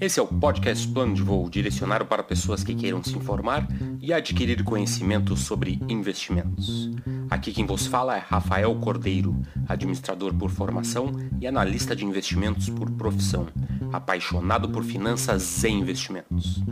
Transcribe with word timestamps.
Esse 0.00 0.18
é 0.18 0.22
o 0.22 0.26
podcast 0.26 0.88
Plano 0.88 1.12
de 1.12 1.22
Voo, 1.22 1.50
direcionado 1.50 2.06
para 2.06 2.22
pessoas 2.22 2.64
que 2.64 2.74
queiram 2.74 3.04
se 3.04 3.14
informar 3.14 3.68
e 4.00 4.14
adquirir 4.14 4.64
conhecimento 4.64 5.36
sobre 5.36 5.78
investimentos. 5.90 6.90
Aqui 7.28 7.52
quem 7.52 7.66
vos 7.66 7.86
fala 7.86 8.16
é 8.16 8.18
Rafael 8.18 8.74
Cordeiro, 8.76 9.36
administrador 9.68 10.32
por 10.32 10.48
formação 10.50 11.12
e 11.38 11.46
analista 11.46 11.94
de 11.94 12.06
investimentos 12.06 12.70
por 12.70 12.90
profissão, 12.92 13.46
apaixonado 13.92 14.70
por 14.70 14.84
finanças 14.84 15.62
e 15.64 15.68
investimentos. 15.68 16.62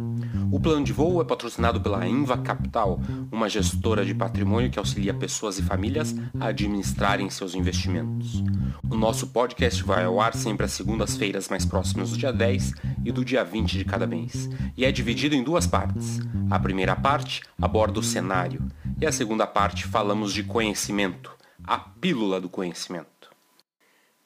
O 0.51 0.59
plano 0.59 0.83
de 0.83 0.95
voo 0.95 1.21
é 1.21 1.25
patrocinado 1.25 1.83
pela 1.83 2.09
Inva 2.09 2.39
Capital, 2.39 2.99
uma 3.31 3.51
gestora 3.51 4.07
de 4.07 4.15
patrimônio 4.15 4.71
que 4.71 4.79
auxilia 4.79 5.13
pessoas 5.13 5.59
e 5.59 5.63
famílias 5.63 6.15
a 6.41 6.47
administrarem 6.47 7.29
seus 7.29 7.55
investimentos. 7.55 8.43
O 8.91 8.97
nosso 8.97 9.27
podcast 9.27 9.83
vai 9.85 10.05
ao 10.05 10.19
ar 10.19 10.35
sempre 10.35 10.65
às 10.65 10.73
segundas-feiras 10.73 11.51
mais 11.51 11.67
próximas 11.67 12.11
do 12.11 12.17
dia 12.17 12.33
10 12.33 12.73
e 13.05 13.13
do 13.13 13.25
dia 13.25 13.45
20 13.45 13.79
de 13.79 13.85
cada 13.85 14.07
mês, 14.07 14.49
e 14.77 14.85
é 14.85 14.93
dividido 14.93 15.35
em 15.35 15.43
duas 15.43 15.67
partes. 15.67 16.19
A 16.51 16.59
primeira 16.59 16.97
parte 16.97 17.43
aborda 17.61 18.01
o 18.01 18.03
cenário, 18.03 18.67
e 19.01 19.07
a 19.07 19.13
segunda 19.13 19.47
parte 19.47 19.87
falamos 19.87 20.33
de 20.33 20.43
conhecimento, 20.43 21.35
a 21.65 21.79
pílula 21.79 22.41
do 22.41 22.49
conhecimento. 22.49 23.31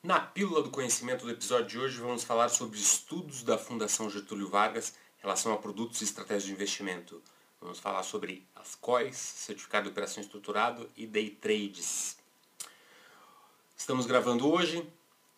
Na 0.03 0.19
pílula 0.19 0.63
do 0.63 0.71
conhecimento 0.71 1.25
do 1.25 1.31
episódio 1.31 1.67
de 1.67 1.79
hoje 1.79 2.01
vamos 2.01 2.25
falar 2.25 2.49
sobre 2.49 2.79
estudos 2.79 3.43
da 3.43 3.57
Fundação 3.57 4.11
Getúlio 4.11 4.49
Vargas 4.49 4.95
em 5.19 5.23
relação 5.23 5.53
a 5.53 5.59
produtos 5.59 6.01
e 6.01 6.05
estratégias 6.05 6.45
de 6.45 6.53
investimento. 6.53 7.23
Vamos 7.61 7.79
falar 7.79 8.03
sobre 8.03 8.45
as 8.57 8.75
COIs, 8.75 9.17
Certificado 9.17 9.85
de 9.85 9.91
Operação 9.91 10.21
Estruturado 10.21 10.91
e 10.97 11.07
Day 11.07 11.31
Trades. 11.31 12.17
Estamos 13.77 14.07
gravando 14.07 14.51
hoje, 14.51 14.85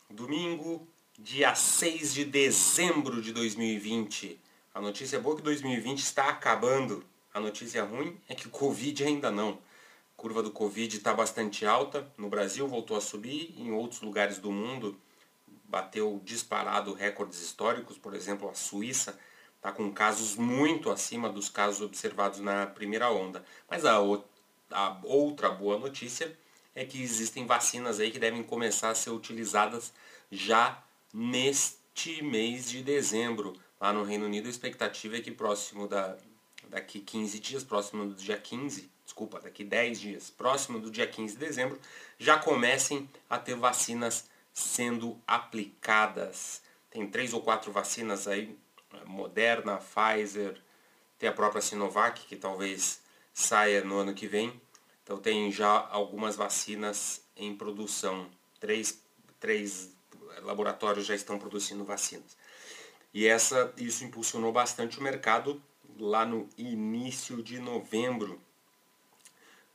domingo, 0.08 0.88
dia 1.18 1.54
6 1.54 2.12
de 2.12 2.24
dezembro 2.24 3.22
de 3.22 3.32
2020. 3.32 4.40
A 4.74 4.80
notícia 4.80 5.20
boa 5.20 5.34
é 5.34 5.38
que 5.38 5.42
2020 5.44 5.98
está 5.98 6.28
acabando. 6.28 7.04
A 7.32 7.38
notícia 7.38 7.84
ruim 7.84 8.18
é 8.28 8.34
que 8.34 8.48
o 8.48 8.50
Covid 8.50 9.04
ainda 9.04 9.30
não. 9.30 9.50
A 9.50 10.16
curva 10.16 10.42
do 10.42 10.50
Covid 10.50 10.96
está 10.96 11.14
bastante 11.14 11.64
alta. 11.64 12.10
No 12.18 12.28
Brasil 12.28 12.66
voltou 12.66 12.96
a 12.96 13.00
subir, 13.00 13.54
em 13.56 13.70
outros 13.70 14.00
lugares 14.00 14.38
do 14.38 14.50
mundo 14.50 15.00
bateu 15.66 16.20
disparado 16.24 16.94
recordes 16.94 17.40
históricos, 17.40 17.98
por 17.98 18.14
exemplo, 18.14 18.48
a 18.48 18.54
Suíça 18.54 19.18
está 19.56 19.72
com 19.72 19.90
casos 19.92 20.36
muito 20.36 20.90
acima 20.90 21.28
dos 21.28 21.48
casos 21.48 21.80
observados 21.80 22.38
na 22.38 22.66
primeira 22.66 23.10
onda. 23.10 23.44
Mas 23.68 23.84
a, 23.84 23.96
a 24.70 25.00
outra 25.02 25.48
boa 25.48 25.78
notícia 25.78 26.36
é 26.74 26.84
que 26.84 27.02
existem 27.02 27.46
vacinas 27.46 27.98
aí 27.98 28.10
que 28.10 28.18
devem 28.18 28.42
começar 28.42 28.90
a 28.90 28.94
ser 28.94 29.10
utilizadas 29.10 29.92
já 30.30 30.83
neste 31.14 32.20
mês 32.22 32.68
de 32.68 32.82
dezembro. 32.82 33.52
Lá 33.80 33.92
no 33.92 34.02
Reino 34.02 34.26
Unido 34.26 34.48
a 34.48 34.50
expectativa 34.50 35.16
é 35.16 35.20
que 35.20 35.30
próximo 35.30 35.86
da 35.86 36.18
daqui 36.68 36.98
15 36.98 37.38
dias, 37.38 37.62
próximo 37.62 38.06
do 38.06 38.14
dia 38.14 38.38
15, 38.38 38.90
desculpa, 39.04 39.38
daqui 39.38 39.62
10 39.62 40.00
dias, 40.00 40.30
próximo 40.30 40.80
do 40.80 40.90
dia 40.90 41.06
15 41.06 41.34
de 41.34 41.38
dezembro, 41.38 41.78
já 42.18 42.38
comecem 42.38 43.08
a 43.30 43.38
ter 43.38 43.54
vacinas 43.54 44.28
sendo 44.52 45.20
aplicadas. 45.26 46.62
Tem 46.90 47.06
três 47.06 47.32
ou 47.32 47.42
quatro 47.42 47.70
vacinas 47.70 48.26
aí 48.26 48.56
Moderna, 49.06 49.78
Pfizer, 49.78 50.60
tem 51.18 51.28
a 51.28 51.32
própria 51.32 51.60
Sinovac, 51.60 52.26
que 52.26 52.36
talvez 52.36 53.00
saia 53.32 53.84
no 53.84 53.98
ano 53.98 54.14
que 54.14 54.26
vem. 54.26 54.60
Então 55.02 55.18
tem 55.18 55.50
já 55.50 55.86
algumas 55.90 56.36
vacinas 56.36 57.22
em 57.36 57.54
produção. 57.54 58.28
Três, 58.58 59.00
três 59.38 59.92
laboratórios 60.42 61.06
já 61.06 61.14
estão 61.14 61.38
produzindo 61.38 61.84
vacinas. 61.84 62.36
E 63.12 63.26
essa, 63.26 63.72
isso 63.76 64.04
impulsionou 64.04 64.52
bastante 64.52 64.98
o 64.98 65.02
mercado 65.02 65.62
lá 65.98 66.26
no 66.26 66.48
início 66.58 67.42
de 67.42 67.58
novembro. 67.58 68.40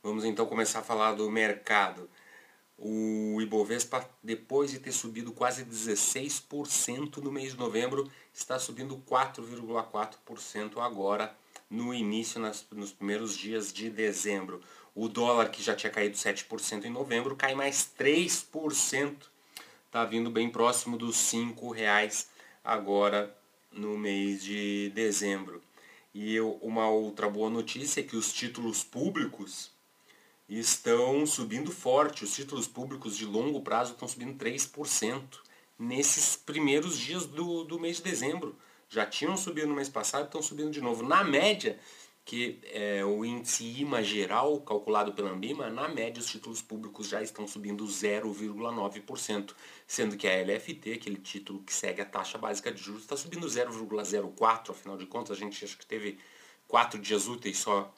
Vamos 0.02 0.24
então 0.24 0.46
começar 0.46 0.80
a 0.80 0.82
falar 0.82 1.12
do 1.12 1.30
mercado. 1.30 2.08
O 2.78 3.38
Ibovespa, 3.40 4.08
depois 4.22 4.70
de 4.70 4.78
ter 4.78 4.92
subido 4.92 5.32
quase 5.32 5.64
16% 5.64 7.18
no 7.18 7.30
mês 7.30 7.52
de 7.52 7.58
novembro, 7.58 8.10
está 8.32 8.58
subindo 8.58 8.96
4,4% 9.06 10.78
agora 10.78 11.36
no 11.68 11.94
início, 11.94 12.40
nas, 12.40 12.66
nos 12.70 12.92
primeiros 12.92 13.36
dias 13.36 13.72
de 13.72 13.90
dezembro. 13.90 14.62
O 14.94 15.08
dólar, 15.08 15.50
que 15.50 15.62
já 15.62 15.74
tinha 15.74 15.90
caído 15.90 16.16
7% 16.16 16.84
em 16.84 16.90
novembro, 16.90 17.36
cai 17.36 17.54
mais 17.54 17.88
3%. 17.98 19.29
Está 19.90 20.04
vindo 20.04 20.30
bem 20.30 20.48
próximo 20.48 20.96
dos 20.96 21.32
R$ 21.32 21.52
reais 21.74 22.28
agora 22.62 23.36
no 23.72 23.98
mês 23.98 24.40
de 24.40 24.88
dezembro. 24.90 25.60
E 26.14 26.32
eu, 26.32 26.60
uma 26.62 26.88
outra 26.88 27.28
boa 27.28 27.50
notícia 27.50 27.98
é 27.98 28.04
que 28.04 28.14
os 28.14 28.32
títulos 28.32 28.84
públicos 28.84 29.72
estão 30.48 31.26
subindo 31.26 31.72
forte. 31.72 32.22
Os 32.22 32.32
títulos 32.32 32.68
públicos 32.68 33.16
de 33.16 33.26
longo 33.26 33.62
prazo 33.62 33.94
estão 33.94 34.06
subindo 34.06 34.38
3% 34.38 35.24
nesses 35.76 36.36
primeiros 36.36 36.96
dias 36.96 37.26
do, 37.26 37.64
do 37.64 37.80
mês 37.80 37.96
de 37.96 38.04
dezembro. 38.04 38.54
Já 38.88 39.04
tinham 39.04 39.36
subido 39.36 39.66
no 39.66 39.74
mês 39.74 39.88
passado, 39.88 40.26
estão 40.26 40.40
subindo 40.40 40.70
de 40.70 40.80
novo. 40.80 41.02
Na 41.02 41.24
média, 41.24 41.76
que 42.30 42.60
é 42.72 43.04
o 43.04 43.24
índice 43.24 43.64
IMA 43.80 44.04
geral, 44.04 44.60
calculado 44.60 45.12
pela 45.12 45.32
Ambima, 45.32 45.68
na 45.68 45.88
média 45.88 46.20
os 46.20 46.30
títulos 46.30 46.62
públicos 46.62 47.08
já 47.08 47.20
estão 47.20 47.44
subindo 47.48 47.84
0,9%, 47.84 49.52
sendo 49.84 50.16
que 50.16 50.28
a 50.28 50.40
LFT, 50.40 50.92
aquele 50.92 51.16
título 51.16 51.60
que 51.64 51.74
segue 51.74 52.00
a 52.00 52.04
taxa 52.04 52.38
básica 52.38 52.70
de 52.70 52.80
juros, 52.80 53.02
está 53.02 53.16
subindo 53.16 53.48
0,04%, 53.48 54.70
afinal 54.70 54.96
de 54.96 55.06
contas 55.06 55.36
a 55.36 55.40
gente 55.40 55.64
acho 55.64 55.76
que 55.76 55.84
teve 55.84 56.20
quatro 56.68 57.00
dias 57.00 57.26
úteis 57.26 57.58
só 57.58 57.92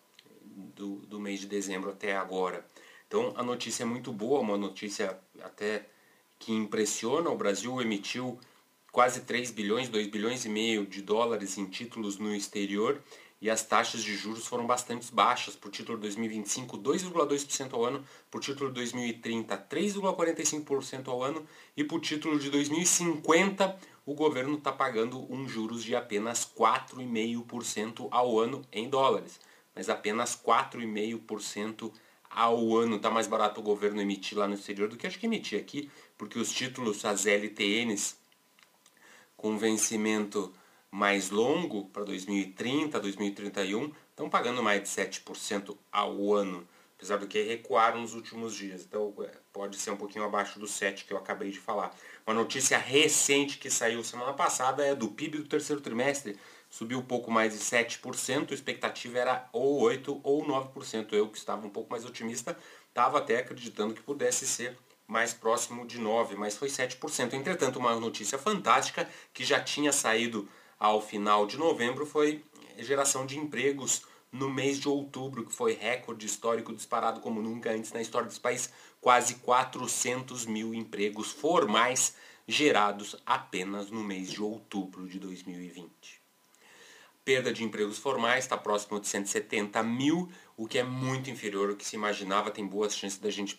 do, 0.75 0.97
do 1.01 1.21
mês 1.21 1.39
de 1.39 1.47
dezembro 1.47 1.91
até 1.91 2.17
agora. 2.17 2.67
Então 3.07 3.35
a 3.37 3.43
notícia 3.43 3.83
é 3.83 3.87
muito 3.87 4.15
boa, 4.15 4.41
uma 4.41 4.57
notícia 4.57 5.19
até 5.43 5.85
que 6.39 6.53
impressiona. 6.53 7.29
O 7.29 7.37
Brasil 7.37 7.83
emitiu 7.83 8.41
quase 8.91 9.21
3 9.21 9.51
bilhões, 9.51 9.91
2 9.91 10.07
bilhões 10.07 10.47
e 10.47 10.49
meio 10.49 10.87
de 10.87 11.03
dólares 11.03 11.59
em 11.59 11.67
títulos 11.67 12.17
no 12.17 12.35
exterior 12.35 12.99
e 13.43 13.51
as 13.51 13.63
taxas 13.63 14.03
de 14.03 14.17
juros 14.17 14.47
foram 14.47 14.67
bastante 14.67 15.13
baixas. 15.13 15.55
Por 15.55 15.71
título 15.71 15.99
2025, 15.99 16.79
2,2% 16.79 17.75
ao 17.75 17.85
ano, 17.85 18.03
por 18.31 18.41
título 18.41 18.73
2030, 18.73 19.59
3,45% 19.69 21.09
ao 21.09 21.23
ano 21.23 21.47
e 21.77 21.85
por 21.85 22.01
título 22.01 22.39
de 22.39 22.49
2050, 22.49 23.79
o 24.07 24.15
governo 24.15 24.57
está 24.57 24.73
pagando 24.73 25.31
um 25.31 25.47
juros 25.47 25.85
de 25.85 25.95
apenas 25.95 26.51
4,5% 26.57 28.09
ao 28.11 28.41
ano 28.41 28.63
em 28.73 28.89
dólares 28.89 29.39
mas 29.75 29.89
apenas 29.89 30.37
4,5% 30.37 31.93
ao 32.31 32.77
ano. 32.77 32.97
Está 32.97 33.11
mais 33.11 33.27
barato 33.27 33.61
o 33.61 33.65
governo 33.65 34.01
emitir 34.01 34.39
lá 34.39 34.47
no 34.47 34.55
exterior 34.55 34.89
do 34.89 34.97
que 34.97 35.07
acho 35.07 35.19
que 35.19 35.27
emitir 35.27 35.59
aqui, 35.59 35.91
porque 36.17 36.39
os 36.39 36.53
títulos, 36.53 37.05
as 37.05 37.27
LTNs, 37.27 38.17
com 39.37 39.59
vencimento 39.59 40.53
mais 40.93 41.31
longo, 41.31 41.87
para 41.87 42.05
2030, 42.05 43.01
2031, 43.01 43.91
estão 44.11 44.29
pagando 44.29 44.63
mais 44.63 44.83
de 44.83 44.89
7% 44.89 45.75
ao 45.91 46.35
ano, 46.35 46.69
apesar 46.99 47.17
do 47.17 47.27
que 47.27 47.43
recuaram 47.43 48.03
nos 48.03 48.13
últimos 48.13 48.55
dias. 48.55 48.85
Então 48.85 49.15
é, 49.21 49.31
pode 49.51 49.79
ser 49.79 49.91
um 49.91 49.97
pouquinho 49.97 50.27
abaixo 50.27 50.61
do 50.61 50.69
7 50.69 51.07
que 51.07 51.13
eu 51.15 51.17
acabei 51.17 51.51
de 51.51 51.59
falar. 51.59 51.97
Uma 52.27 52.35
notícia 52.35 52.77
recente 52.77 53.57
que 53.57 53.71
saiu 53.71 54.05
semana 54.05 54.35
passada 54.35 54.85
é 54.85 54.95
do 54.95 55.09
PIB 55.09 55.39
do 55.39 55.49
terceiro 55.49 55.81
trimestre, 55.81 56.39
subiu 56.69 56.99
um 56.99 57.05
pouco 57.05 57.31
mais 57.31 57.55
de 57.55 57.59
7%, 57.59 58.51
a 58.51 58.55
expectativa 58.55 59.19
era 59.19 59.49
ou 59.51 59.81
8% 59.81 60.21
ou 60.23 60.45
9%. 60.45 61.11
Eu 61.15 61.31
que 61.31 61.39
estava 61.39 61.67
um 61.67 61.71
pouco 61.71 61.91
mais 61.91 62.05
otimista, 62.05 62.55
estava 62.87 63.17
até 63.17 63.39
acreditando 63.39 63.95
que 63.95 64.03
pudesse 64.03 64.47
ser 64.47 64.77
mais 65.07 65.33
próximo 65.33 65.87
de 65.87 65.99
9%, 65.99 66.37
mas 66.37 66.55
foi 66.55 66.69
7%. 66.69 67.33
Entretanto, 67.33 67.79
uma 67.79 67.99
notícia 67.99 68.37
fantástica 68.37 69.09
que 69.33 69.43
já 69.43 69.59
tinha 69.59 69.91
saído 69.91 70.47
ao 70.83 71.01
final 71.01 71.47
de 71.47 71.57
novembro 71.57 72.05
foi 72.05 72.45
geração 72.77 73.25
de 73.25 73.39
empregos 73.39 74.03
no 74.33 74.51
mês 74.51 74.81
de 74.81 74.89
outubro, 74.89 75.47
que 75.47 75.55
foi 75.55 75.75
recorde 75.75 76.27
histórico 76.27 76.75
disparado 76.75 77.21
como 77.21 77.41
nunca 77.41 77.71
antes 77.71 77.93
na 77.93 78.03
história 78.03 78.27
desse 78.27 78.41
país. 78.41 78.69
Quase 79.01 79.37
400 79.37 80.45
mil 80.45 80.75
empregos 80.75 81.31
formais 81.31 82.17
gerados 82.49 83.15
apenas 83.25 83.93
no 83.93 84.03
mês 84.03 84.33
de 84.33 84.43
outubro 84.43 85.07
de 85.07 85.21
2020 85.21 86.21
perda 87.25 87.53
de 87.53 87.63
empregos 87.63 87.99
formais 87.99 88.43
está 88.43 88.59
próximo 88.59 88.99
de 88.99 89.07
170 89.07 89.81
mil, 89.85 90.29
o 90.57 90.67
que 90.67 90.77
é 90.77 90.83
muito 90.83 91.31
inferior 91.31 91.71
ao 91.71 91.77
que 91.77 91.85
se 91.85 91.95
imaginava. 91.95 92.51
Tem 92.51 92.67
boas 92.67 92.97
chances 92.97 93.17
da 93.17 93.31
gente 93.31 93.57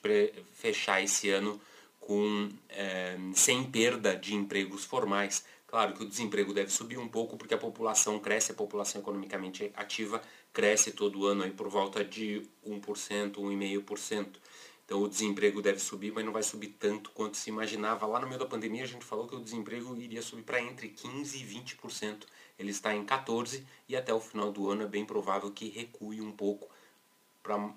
fechar 0.51 1.01
esse 1.01 1.29
ano 1.29 1.61
com 1.97 2.49
é, 2.67 3.17
sem 3.33 3.63
perda 3.63 4.17
de 4.17 4.35
empregos 4.35 4.83
formais. 4.83 5.45
Claro 5.73 5.95
que 5.95 6.03
o 6.03 6.07
desemprego 6.07 6.53
deve 6.53 6.69
subir 6.69 6.99
um 6.99 7.07
pouco 7.07 7.35
porque 7.35 7.55
a 7.55 7.57
população 7.57 8.19
cresce, 8.19 8.51
a 8.51 8.53
população 8.53 9.01
economicamente 9.01 9.71
ativa 9.73 10.21
cresce 10.53 10.91
todo 10.91 11.25
ano 11.25 11.41
aí 11.41 11.49
por 11.49 11.67
volta 11.67 12.05
de 12.05 12.47
1%, 12.63 13.31
1,5%. 13.31 14.35
Então 14.85 15.01
o 15.01 15.09
desemprego 15.09 15.63
deve 15.63 15.79
subir, 15.79 16.13
mas 16.13 16.23
não 16.23 16.31
vai 16.31 16.43
subir 16.43 16.75
tanto 16.79 17.09
quanto 17.09 17.37
se 17.37 17.49
imaginava. 17.49 18.05
Lá 18.05 18.19
no 18.19 18.27
meio 18.27 18.37
da 18.37 18.45
pandemia 18.45 18.83
a 18.83 18.85
gente 18.85 19.03
falou 19.03 19.27
que 19.27 19.35
o 19.35 19.39
desemprego 19.39 19.95
iria 19.97 20.21
subir 20.21 20.43
para 20.43 20.61
entre 20.61 20.89
15% 20.89 21.33
e 21.33 21.75
20%. 21.75 22.27
Ele 22.59 22.69
está 22.69 22.93
em 22.93 23.03
14% 23.03 23.63
e 23.89 23.95
até 23.95 24.13
o 24.13 24.19
final 24.19 24.51
do 24.51 24.69
ano 24.69 24.83
é 24.83 24.87
bem 24.87 25.03
provável 25.03 25.49
que 25.49 25.69
recue 25.69 26.21
um 26.21 26.31
pouco 26.31 26.69
para 27.41 27.73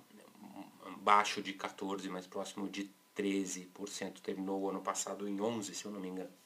baixo 0.98 1.40
de 1.40 1.54
14%, 1.54 2.10
mais 2.10 2.26
próximo 2.26 2.68
de 2.68 2.90
13%. 3.16 4.20
Terminou 4.20 4.60
o 4.60 4.68
ano 4.68 4.82
passado 4.82 5.26
em 5.26 5.38
11%, 5.38 5.72
se 5.72 5.86
eu 5.86 5.90
não 5.90 5.98
me 5.98 6.08
engano. 6.08 6.45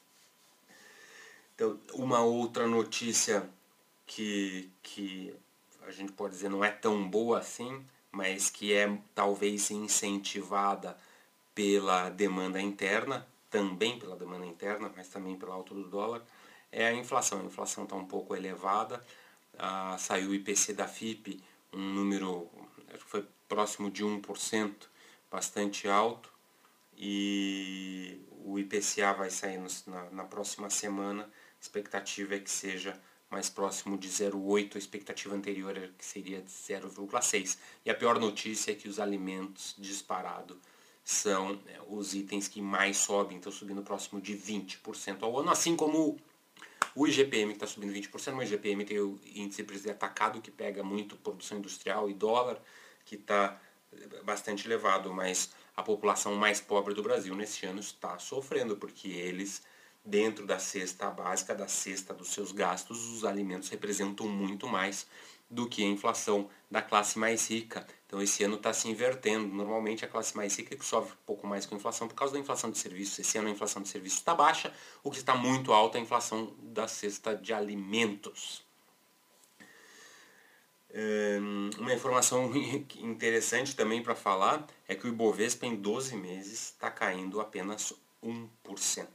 Então, 1.55 1.79
uma 1.93 2.21
outra 2.21 2.67
notícia 2.67 3.47
que, 4.05 4.69
que 4.81 5.33
a 5.85 5.91
gente 5.91 6.11
pode 6.11 6.33
dizer 6.33 6.49
não 6.49 6.63
é 6.63 6.71
tão 6.71 7.07
boa 7.07 7.39
assim, 7.39 7.85
mas 8.11 8.49
que 8.49 8.73
é 8.73 8.97
talvez 9.15 9.71
incentivada 9.71 10.97
pela 11.53 12.09
demanda 12.09 12.61
interna, 12.61 13.27
também 13.49 13.99
pela 13.99 14.15
demanda 14.15 14.45
interna, 14.45 14.91
mas 14.95 15.07
também 15.09 15.35
pelo 15.37 15.51
alto 15.51 15.73
do 15.73 15.87
dólar, 15.89 16.23
é 16.71 16.87
a 16.87 16.93
inflação. 16.93 17.41
A 17.41 17.43
inflação 17.43 17.83
está 17.83 17.95
um 17.95 18.05
pouco 18.05 18.35
elevada, 18.35 19.03
ah, 19.57 19.95
saiu 19.99 20.29
o 20.29 20.35
IPC 20.35 20.73
da 20.73 20.87
FIP, 20.87 21.43
um 21.73 21.79
número 21.93 22.49
foi 22.99 23.25
próximo 23.47 23.89
de 23.89 24.03
1%, 24.03 24.73
bastante 25.29 25.87
alto, 25.87 26.31
e 26.97 28.21
o 28.45 28.59
IPCA 28.59 29.13
vai 29.13 29.29
sair 29.29 29.59
na, 29.87 30.09
na 30.11 30.23
próxima 30.23 30.69
semana, 30.69 31.29
a 31.61 31.63
expectativa 31.63 32.35
é 32.35 32.39
que 32.39 32.49
seja 32.49 32.99
mais 33.29 33.47
próximo 33.49 33.95
de 33.95 34.09
0,8, 34.09 34.75
a 34.75 34.79
expectativa 34.79 35.35
anterior 35.35 35.77
era 35.77 35.87
que 35.89 36.03
seria 36.03 36.41
de 36.41 36.49
0,6. 36.49 37.57
E 37.85 37.91
a 37.91 37.95
pior 37.95 38.19
notícia 38.19 38.71
é 38.71 38.75
que 38.75 38.89
os 38.89 38.99
alimentos 38.99 39.75
disparado 39.77 40.59
são 41.03 41.61
é, 41.67 41.79
os 41.87 42.15
itens 42.15 42.47
que 42.47 42.61
mais 42.61 42.97
sobem, 42.97 43.37
estão 43.37 43.51
subindo 43.51 43.83
próximo 43.83 44.19
de 44.19 44.35
20% 44.35 45.21
ao 45.21 45.39
ano, 45.39 45.51
assim 45.51 45.75
como 45.75 46.19
o 46.95 47.07
IGPM 47.07 47.51
que 47.51 47.57
está 47.57 47.67
subindo 47.67 47.93
20%, 47.93 48.35
o 48.35 48.43
IGPM 48.43 48.83
tem 48.83 48.99
o 48.99 49.19
índice 49.23 49.61
de 49.61 49.67
preço 49.67 49.89
atacado 49.89 50.41
que 50.41 50.49
pega 50.49 50.83
muito 50.83 51.15
produção 51.15 51.59
industrial 51.59 52.09
e 52.09 52.13
dólar, 52.13 52.59
que 53.05 53.15
está 53.15 53.61
é, 53.93 54.23
bastante 54.23 54.67
elevado, 54.67 55.13
mas 55.13 55.51
a 55.77 55.83
população 55.83 56.35
mais 56.35 56.59
pobre 56.59 56.95
do 56.95 57.03
Brasil 57.03 57.35
nesse 57.35 57.67
ano 57.67 57.79
está 57.79 58.17
sofrendo, 58.17 58.75
porque 58.75 59.07
eles 59.09 59.61
dentro 60.03 60.45
da 60.45 60.59
cesta 60.59 61.09
básica, 61.09 61.53
da 61.53 61.67
cesta 61.67 62.13
dos 62.13 62.29
seus 62.29 62.51
gastos, 62.51 63.09
os 63.09 63.23
alimentos 63.23 63.69
representam 63.69 64.27
muito 64.27 64.67
mais 64.67 65.07
do 65.49 65.67
que 65.67 65.83
a 65.83 65.87
inflação 65.87 66.49
da 66.69 66.81
classe 66.81 67.19
mais 67.19 67.49
rica. 67.49 67.85
Então 68.07 68.21
esse 68.21 68.43
ano 68.43 68.55
está 68.55 68.71
se 68.73 68.87
invertendo. 68.87 69.53
Normalmente 69.53 70.05
a 70.05 70.07
classe 70.07 70.35
mais 70.35 70.55
rica 70.55 70.73
é 70.73 70.77
que 70.77 70.85
sofre 70.85 71.13
um 71.13 71.25
pouco 71.25 71.45
mais 71.45 71.65
com 71.65 71.75
a 71.75 71.77
inflação 71.77 72.07
por 72.07 72.15
causa 72.15 72.33
da 72.33 72.39
inflação 72.39 72.71
de 72.71 72.77
serviços. 72.77 73.19
Esse 73.19 73.37
ano 73.37 73.49
a 73.49 73.51
inflação 73.51 73.81
de 73.81 73.89
serviços 73.89 74.19
está 74.19 74.33
baixa, 74.33 74.73
o 75.03 75.11
que 75.11 75.17
está 75.17 75.35
muito 75.35 75.73
alta 75.73 75.97
é 75.97 76.01
a 76.01 76.03
inflação 76.03 76.55
da 76.59 76.87
cesta 76.87 77.35
de 77.35 77.53
alimentos. 77.53 78.63
Uma 81.77 81.93
informação 81.93 82.51
interessante 82.99 83.75
também 83.75 84.01
para 84.01 84.15
falar 84.15 84.65
é 84.87 84.95
que 84.95 85.05
o 85.05 85.09
Ibovespa 85.09 85.65
em 85.65 85.75
12 85.75 86.15
meses 86.15 86.73
está 86.73 86.89
caindo 86.91 87.39
apenas 87.39 87.93
1%. 88.23 89.07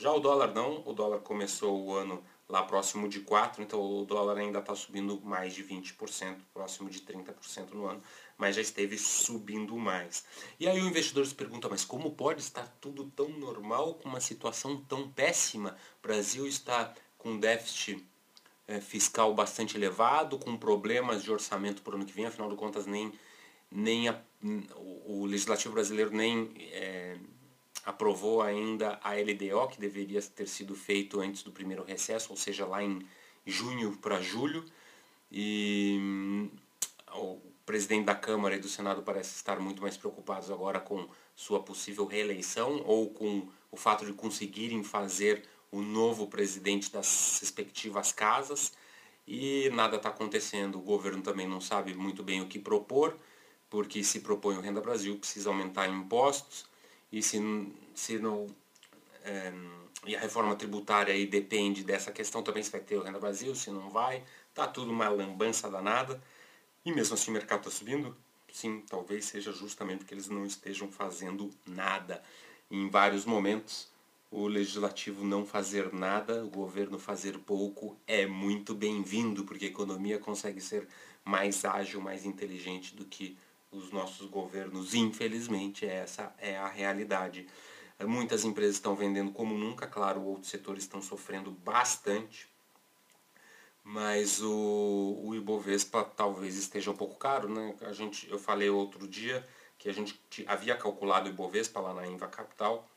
Já 0.00 0.10
o 0.10 0.18
dólar 0.18 0.54
não, 0.54 0.82
o 0.86 0.94
dólar 0.94 1.18
começou 1.18 1.78
o 1.78 1.94
ano 1.94 2.24
lá 2.48 2.62
próximo 2.62 3.06
de 3.06 3.20
4, 3.20 3.62
então 3.62 3.78
o 3.78 4.06
dólar 4.06 4.38
ainda 4.38 4.58
está 4.58 4.74
subindo 4.74 5.20
mais 5.20 5.52
de 5.52 5.62
20%, 5.62 6.38
próximo 6.54 6.88
de 6.88 7.02
30% 7.02 7.72
no 7.74 7.84
ano, 7.84 8.02
mas 8.38 8.56
já 8.56 8.62
esteve 8.62 8.96
subindo 8.96 9.76
mais. 9.76 10.24
E 10.58 10.66
aí 10.66 10.80
o 10.80 10.86
investidor 10.86 11.26
se 11.26 11.34
pergunta, 11.34 11.68
mas 11.68 11.84
como 11.84 12.12
pode 12.12 12.40
estar 12.40 12.66
tudo 12.80 13.12
tão 13.14 13.28
normal 13.28 13.92
com 13.96 14.08
uma 14.08 14.20
situação 14.20 14.82
tão 14.84 15.06
péssima? 15.10 15.76
O 15.98 16.08
Brasil 16.08 16.46
está 16.46 16.94
com 17.18 17.38
déficit 17.38 18.02
é, 18.66 18.80
fiscal 18.80 19.34
bastante 19.34 19.76
elevado, 19.76 20.38
com 20.38 20.56
problemas 20.56 21.22
de 21.22 21.30
orçamento 21.30 21.82
por 21.82 21.94
ano 21.94 22.06
que 22.06 22.14
vem, 22.14 22.24
afinal 22.24 22.48
de 22.48 22.56
contas 22.56 22.86
nem, 22.86 23.12
nem 23.70 24.08
a, 24.08 24.18
o, 24.76 25.20
o 25.20 25.26
legislativo 25.26 25.74
brasileiro 25.74 26.10
nem... 26.10 26.54
É, 26.72 27.18
aprovou 27.84 28.42
ainda 28.42 28.98
a 29.02 29.14
LDO, 29.14 29.68
que 29.68 29.80
deveria 29.80 30.20
ter 30.22 30.46
sido 30.46 30.74
feito 30.74 31.20
antes 31.20 31.42
do 31.42 31.52
primeiro 31.52 31.84
recesso, 31.84 32.30
ou 32.30 32.36
seja, 32.36 32.66
lá 32.66 32.82
em 32.82 33.06
junho 33.46 33.96
para 33.96 34.20
julho. 34.20 34.64
E 35.30 35.96
hum, 36.00 36.50
o 37.14 37.40
presidente 37.64 38.04
da 38.04 38.14
Câmara 38.14 38.56
e 38.56 38.58
do 38.58 38.68
Senado 38.68 39.02
parece 39.02 39.34
estar 39.36 39.58
muito 39.60 39.80
mais 39.82 39.96
preocupados 39.96 40.50
agora 40.50 40.80
com 40.80 41.08
sua 41.34 41.62
possível 41.62 42.04
reeleição 42.04 42.82
ou 42.84 43.10
com 43.10 43.48
o 43.70 43.76
fato 43.76 44.04
de 44.04 44.12
conseguirem 44.12 44.82
fazer 44.82 45.44
o 45.70 45.80
novo 45.80 46.26
presidente 46.26 46.90
das 46.90 47.38
respectivas 47.40 48.12
casas. 48.12 48.72
E 49.26 49.70
nada 49.70 49.96
está 49.96 50.08
acontecendo. 50.08 50.78
O 50.78 50.82
governo 50.82 51.22
também 51.22 51.46
não 51.46 51.60
sabe 51.60 51.94
muito 51.94 52.22
bem 52.22 52.40
o 52.40 52.48
que 52.48 52.58
propor, 52.58 53.16
porque 53.70 54.02
se 54.02 54.20
propõe 54.20 54.56
o 54.56 54.60
Renda 54.60 54.80
Brasil, 54.80 55.16
precisa 55.16 55.48
aumentar 55.48 55.88
impostos 55.88 56.69
e 57.12 57.22
se, 57.22 57.38
se 57.94 58.18
não. 58.18 58.46
É, 59.24 59.52
e 60.06 60.16
a 60.16 60.20
reforma 60.20 60.56
tributária 60.56 61.12
aí 61.12 61.26
depende 61.26 61.84
dessa 61.84 62.10
questão 62.10 62.42
também, 62.42 62.62
se 62.62 62.70
vai 62.70 62.80
ter 62.80 62.96
o 62.96 63.02
Renda 63.02 63.18
Brasil, 63.18 63.54
se 63.54 63.70
não 63.70 63.90
vai. 63.90 64.24
Tá 64.54 64.66
tudo 64.66 64.90
uma 64.90 65.08
lambança 65.08 65.70
danada. 65.70 66.22
E 66.84 66.92
mesmo 66.92 67.14
assim 67.14 67.30
o 67.30 67.34
mercado 67.34 67.60
está 67.60 67.70
subindo? 67.70 68.16
Sim, 68.52 68.82
talvez 68.88 69.26
seja 69.26 69.52
justamente 69.52 69.98
porque 69.98 70.14
eles 70.14 70.28
não 70.28 70.46
estejam 70.46 70.90
fazendo 70.90 71.50
nada. 71.66 72.22
Em 72.70 72.88
vários 72.88 73.24
momentos, 73.24 73.88
o 74.30 74.46
legislativo 74.46 75.24
não 75.24 75.44
fazer 75.44 75.92
nada, 75.92 76.44
o 76.44 76.48
governo 76.48 76.98
fazer 76.98 77.38
pouco 77.38 77.96
é 78.06 78.26
muito 78.26 78.74
bem-vindo, 78.74 79.44
porque 79.44 79.66
a 79.66 79.68
economia 79.68 80.18
consegue 80.18 80.60
ser 80.60 80.88
mais 81.24 81.64
ágil, 81.64 82.00
mais 82.00 82.24
inteligente 82.24 82.94
do 82.94 83.04
que 83.04 83.36
os 83.70 83.90
nossos 83.92 84.26
governos, 84.28 84.94
infelizmente, 84.94 85.86
essa 85.86 86.34
é 86.38 86.56
a 86.56 86.66
realidade. 86.66 87.46
Muitas 88.04 88.44
empresas 88.44 88.76
estão 88.76 88.94
vendendo 88.94 89.30
como 89.30 89.56
nunca, 89.56 89.86
claro, 89.86 90.22
outros 90.22 90.50
setores 90.50 90.84
estão 90.84 91.02
sofrendo 91.02 91.50
bastante, 91.50 92.48
mas 93.84 94.40
o, 94.42 95.20
o 95.24 95.34
Ibovespa 95.34 96.04
talvez 96.04 96.56
esteja 96.56 96.90
um 96.90 96.96
pouco 96.96 97.16
caro. 97.16 97.48
Né? 97.48 97.76
A 97.82 97.92
gente, 97.92 98.28
eu 98.30 98.38
falei 98.38 98.70
outro 98.70 99.06
dia 99.06 99.46
que 99.78 99.88
a 99.88 99.92
gente 99.92 100.20
havia 100.46 100.76
calculado 100.76 101.28
o 101.28 101.32
Ibovespa 101.32 101.80
lá 101.80 101.94
na 101.94 102.06
Inva 102.06 102.28
Capital, 102.28 102.88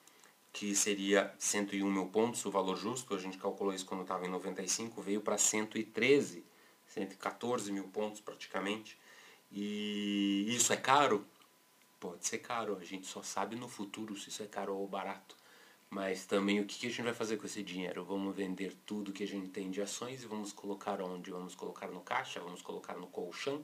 que 0.52 0.76
seria 0.76 1.34
101 1.40 1.90
mil 1.90 2.06
pontos, 2.08 2.46
o 2.46 2.52
valor 2.52 2.78
justo, 2.78 3.16
a 3.16 3.20
gente 3.20 3.38
calculou 3.38 3.74
isso 3.74 3.86
quando 3.86 4.02
estava 4.02 4.26
em 4.26 4.30
95, 4.30 5.02
veio 5.02 5.22
para 5.22 5.38
113, 5.38 6.46
114 6.86 7.72
mil 7.72 7.86
pontos 7.86 8.22
praticamente. 8.22 8.98
E 9.54 10.46
isso 10.50 10.74
é 10.74 10.78
caro? 10.78 11.26
Pode 12.00 12.26
ser 12.26 12.40
caro, 12.40 12.78
a 12.82 12.84
gente 12.84 13.06
só 13.06 13.22
sabe 13.22 13.56
no 13.56 13.70
futuro 13.70 14.18
se 14.18 14.30
isso 14.30 14.42
é 14.42 14.48
caro 14.48 14.76
ou 14.76 14.88
barato. 14.88 15.38
Mas 15.92 16.26
também 16.26 16.60
o 16.60 16.66
que 16.66 16.88
a 16.88 16.90
gente 16.90 17.04
vai 17.04 17.14
fazer 17.14 17.38
com 17.38 17.46
esse 17.46 17.62
dinheiro? 17.62 18.04
Vamos 18.04 18.36
vender 18.36 18.76
tudo 18.84 19.14
que 19.14 19.24
a 19.24 19.28
gente 19.28 19.50
tem 19.50 19.70
de 19.70 19.80
ações 19.80 20.24
e 20.24 20.26
vamos 20.26 20.52
colocar 20.52 21.00
onde? 21.02 21.30
Vamos 21.30 21.54
colocar 21.54 21.88
no 21.88 22.02
caixa? 22.02 22.40
Vamos 22.40 22.64
colocar 22.64 22.96
no 22.96 23.06
colchão? 23.06 23.64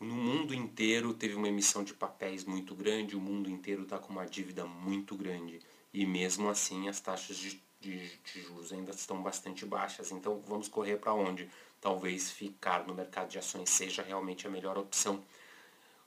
No 0.00 0.14
mundo 0.14 0.54
inteiro 0.54 1.12
teve 1.12 1.34
uma 1.34 1.48
emissão 1.48 1.84
de 1.84 1.92
papéis 1.92 2.46
muito 2.46 2.74
grande, 2.74 3.14
o 3.14 3.20
mundo 3.20 3.50
inteiro 3.50 3.82
está 3.82 3.98
com 3.98 4.10
uma 4.10 4.24
dívida 4.24 4.64
muito 4.64 5.14
grande. 5.14 5.60
E 5.92 6.06
mesmo 6.06 6.48
assim 6.48 6.88
as 6.88 7.00
taxas 7.00 7.36
de, 7.36 7.62
de, 7.78 8.08
de 8.24 8.40
juros 8.40 8.72
ainda 8.72 8.92
estão 8.92 9.22
bastante 9.22 9.66
baixas. 9.66 10.10
Então 10.10 10.42
vamos 10.46 10.68
correr 10.68 10.96
para 10.96 11.12
onde? 11.12 11.50
Talvez 11.80 12.30
ficar 12.30 12.86
no 12.86 12.94
mercado 12.94 13.28
de 13.28 13.38
ações 13.38 13.70
seja 13.70 14.02
realmente 14.02 14.46
a 14.46 14.50
melhor 14.50 14.76
opção. 14.76 15.22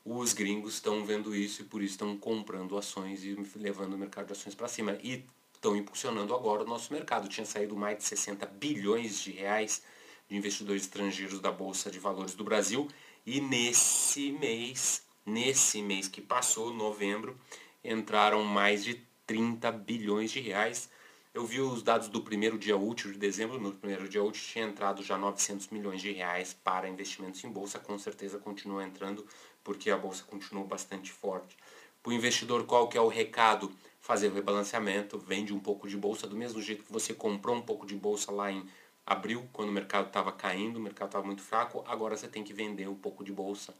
Os 0.06 0.34
gringos 0.34 0.75
estão 0.75 1.06
vendo 1.06 1.36
isso 1.36 1.62
e 1.62 1.65
por 1.65 1.82
isso 1.82 1.94
estão 1.94 2.18
comprando 2.18 2.77
ações 2.77 3.24
e 3.24 3.36
levando 3.56 3.94
o 3.94 3.98
mercado 3.98 4.27
de 4.27 4.34
ações 4.34 4.53
para 4.53 4.68
cima. 4.68 4.98
E 5.01 5.25
estão 5.53 5.75
impulsionando 5.77 6.36
agora 6.36 6.63
o 6.63 6.68
nosso 6.68 6.92
mercado. 6.92 7.30
Tinha 7.30 7.46
saído 7.46 7.75
mais 7.75 7.98
de 7.98 8.03
60 8.03 8.46
bilhões 8.48 9.22
de 9.22 9.32
reais 9.32 9.82
de 10.30 10.36
investidores 10.36 10.84
estrangeiros 10.84 11.39
da 11.39 11.51
Bolsa 11.51 11.89
de 11.89 12.00
Valores 12.00 12.34
do 12.34 12.44
Brasil. 12.44 12.89
E 13.25 13.39
nesse 13.39 14.34
mês, 14.34 15.03
nesse 15.25 15.82
mês 15.82 16.10
que 16.10 16.20
passou, 16.20 16.74
novembro, 16.74 17.39
entraram 17.82 18.44
mais 18.44 18.84
de 18.84 19.01
30 19.25 19.72
bilhões 19.72 20.32
de 20.32 20.42
reais 20.42 20.89
eu 21.34 21.46
vi 21.46 21.60
os 21.60 21.82
dados 21.82 22.08
do 22.08 22.22
primeiro 22.22 22.58
dia 22.58 22.78
útil 22.78 23.12
de 23.12 23.18
dezembro. 23.18 23.60
No 23.60 23.74
primeiro 23.74 24.08
dia 24.08 24.24
útil 24.24 24.42
tinha 24.44 24.66
entrado 24.66 25.02
já 25.02 25.18
900 25.18 25.68
milhões 25.70 26.02
de 26.02 26.12
reais 26.12 26.54
para 26.63 26.88
investimentos 26.88 27.44
em 27.44 27.50
bolsa. 27.50 27.80
Com 27.80 27.98
certeza 27.98 28.38
continua 28.38 28.84
entrando 28.84 29.25
porque 29.63 29.90
a 29.90 29.98
bolsa 29.98 30.24
continuou 30.25 30.68
bastante 30.68 31.12
forte. 31.12 31.58
Para 32.02 32.12
o 32.12 32.13
investidor, 32.13 32.66
qual 32.66 32.88
que 32.88 32.98
é 32.98 33.02
o 33.02 33.08
recado? 33.08 33.72
Fazer 34.00 34.28
o 34.28 34.34
rebalanceamento, 34.34 35.18
vende 35.18 35.54
um 35.54 35.60
pouco 35.60 35.88
de 35.88 35.96
bolsa, 35.98 36.28
do 36.28 36.36
mesmo 36.36 36.62
jeito 36.62 36.84
que 36.84 36.92
você 36.92 37.13
comprou 37.13 37.56
um 37.56 37.62
pouco 37.62 37.86
de 37.86 37.96
bolsa 37.96 38.32
lá 38.32 38.52
em 38.52 38.68
abril, 39.06 39.48
quando 39.54 39.70
o 39.70 39.72
mercado 39.72 40.08
estava 40.08 40.32
caindo, 40.32 40.78
o 40.78 40.82
mercado 40.82 41.08
estava 41.10 41.25
muito 41.25 41.42
fraco, 41.42 41.84
agora 41.88 42.18
você 42.18 42.28
tem 42.28 42.44
que 42.44 42.54
vender 42.54 42.88
um 42.90 42.96
pouco 42.96 43.24
de 43.24 43.32
bolsa 43.32 43.74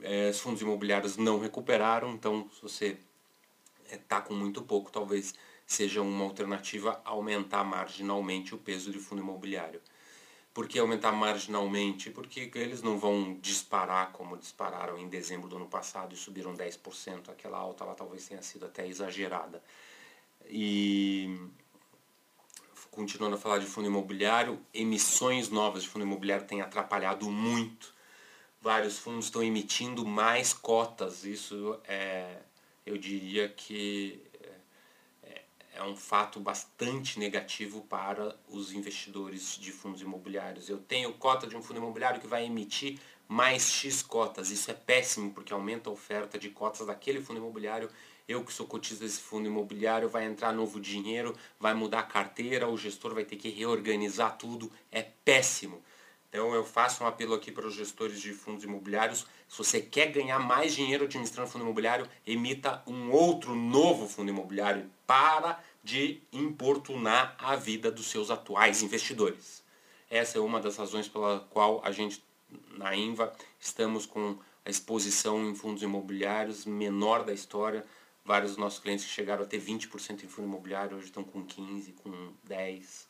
É, 0.00 0.30
os 0.30 0.40
fundos 0.40 0.62
imobiliários 0.62 1.16
não 1.16 1.38
recuperaram, 1.40 2.12
então 2.12 2.48
se 2.54 2.62
você 2.62 2.98
está 3.90 4.18
é, 4.18 4.20
com 4.20 4.34
muito 4.34 4.62
pouco, 4.62 4.90
talvez 4.90 5.34
seja 5.66 6.00
uma 6.00 6.24
alternativa 6.24 7.00
aumentar 7.04 7.64
marginalmente 7.64 8.54
o 8.54 8.58
peso 8.58 8.92
de 8.92 8.98
fundo 8.98 9.20
imobiliário. 9.20 9.80
Por 10.54 10.66
que 10.66 10.78
aumentar 10.78 11.12
marginalmente? 11.12 12.08
Porque 12.08 12.50
eles 12.54 12.80
não 12.80 12.98
vão 12.98 13.36
disparar 13.42 14.12
como 14.12 14.38
dispararam 14.38 14.96
em 14.96 15.06
dezembro 15.06 15.48
do 15.48 15.56
ano 15.56 15.66
passado 15.66 16.14
e 16.14 16.16
subiram 16.16 16.54
10%. 16.54 17.28
Aquela 17.28 17.58
alta 17.58 17.84
lá 17.84 17.94
talvez 17.94 18.26
tenha 18.26 18.40
sido 18.40 18.64
até 18.64 18.86
exagerada. 18.86 19.62
E 20.48 21.50
continuando 22.90 23.36
a 23.36 23.38
falar 23.38 23.58
de 23.58 23.66
fundo 23.66 23.88
imobiliário, 23.88 24.58
emissões 24.72 25.50
novas 25.50 25.82
de 25.82 25.90
fundo 25.90 26.06
imobiliário 26.06 26.46
têm 26.46 26.62
atrapalhado 26.62 27.30
muito. 27.30 27.92
Vários 28.62 28.98
fundos 28.98 29.26
estão 29.26 29.42
emitindo 29.42 30.06
mais 30.06 30.54
cotas. 30.54 31.24
Isso 31.24 31.78
é, 31.84 32.38
eu 32.86 32.96
diria 32.96 33.50
que 33.50 34.22
é 35.76 35.82
um 35.82 35.94
fato 35.94 36.40
bastante 36.40 37.18
negativo 37.18 37.82
para 37.82 38.36
os 38.48 38.72
investidores 38.72 39.56
de 39.56 39.70
fundos 39.70 40.00
imobiliários. 40.00 40.68
Eu 40.68 40.78
tenho 40.78 41.12
cota 41.12 41.46
de 41.46 41.56
um 41.56 41.62
fundo 41.62 41.78
imobiliário 41.78 42.20
que 42.20 42.26
vai 42.26 42.44
emitir 42.44 42.98
mais 43.28 43.70
X 43.70 44.02
cotas. 44.02 44.50
Isso 44.50 44.70
é 44.70 44.74
péssimo 44.74 45.32
porque 45.32 45.52
aumenta 45.52 45.90
a 45.90 45.92
oferta 45.92 46.38
de 46.38 46.50
cotas 46.50 46.86
daquele 46.86 47.20
fundo 47.20 47.38
imobiliário 47.38 47.90
eu 48.28 48.42
que 48.42 48.52
sou 48.52 48.66
cotista 48.66 49.04
desse 49.04 49.20
fundo 49.20 49.46
imobiliário, 49.46 50.08
vai 50.08 50.24
entrar 50.24 50.52
novo 50.52 50.80
dinheiro, 50.80 51.32
vai 51.60 51.74
mudar 51.74 52.00
a 52.00 52.02
carteira, 52.02 52.68
o 52.68 52.76
gestor 52.76 53.14
vai 53.14 53.24
ter 53.24 53.36
que 53.36 53.48
reorganizar 53.48 54.36
tudo, 54.36 54.70
é 54.90 55.02
péssimo. 55.24 55.80
Então 56.28 56.52
eu 56.52 56.64
faço 56.64 57.04
um 57.04 57.06
apelo 57.06 57.34
aqui 57.34 57.52
para 57.52 57.66
os 57.66 57.74
gestores 57.74 58.20
de 58.20 58.32
fundos 58.32 58.64
imobiliários, 58.64 59.24
se 59.48 59.58
você 59.58 59.80
quer 59.80 60.10
ganhar 60.10 60.40
mais 60.40 60.74
dinheiro 60.74 61.04
administrando 61.04 61.48
fundo 61.48 61.62
imobiliário, 61.62 62.08
emita 62.26 62.82
um 62.84 63.12
outro 63.12 63.54
novo 63.54 64.08
fundo 64.08 64.28
imobiliário 64.28 64.90
para 65.06 65.62
de 65.86 66.20
importunar 66.32 67.36
a 67.38 67.54
vida 67.54 67.92
dos 67.92 68.06
seus 68.06 68.28
atuais 68.28 68.82
investidores. 68.82 69.62
Essa 70.10 70.38
é 70.38 70.40
uma 70.40 70.58
das 70.60 70.76
razões 70.76 71.06
pela 71.06 71.38
qual 71.48 71.80
a 71.84 71.92
gente 71.92 72.20
na 72.76 72.96
Inva 72.96 73.32
estamos 73.60 74.04
com 74.04 74.36
a 74.64 74.68
exposição 74.68 75.48
em 75.48 75.54
fundos 75.54 75.84
imobiliários 75.84 76.66
menor 76.66 77.24
da 77.24 77.32
história. 77.32 77.86
Vários 78.24 78.50
dos 78.50 78.58
nossos 78.58 78.80
clientes 78.80 79.04
que 79.04 79.12
chegaram 79.12 79.44
a 79.44 79.46
ter 79.46 79.60
20% 79.60 80.24
em 80.24 80.28
fundo 80.28 80.48
imobiliário 80.48 80.96
hoje 80.96 81.06
estão 81.06 81.22
com 81.22 81.46
15%, 81.46 81.94
com 82.02 82.32
10%, 82.48 83.06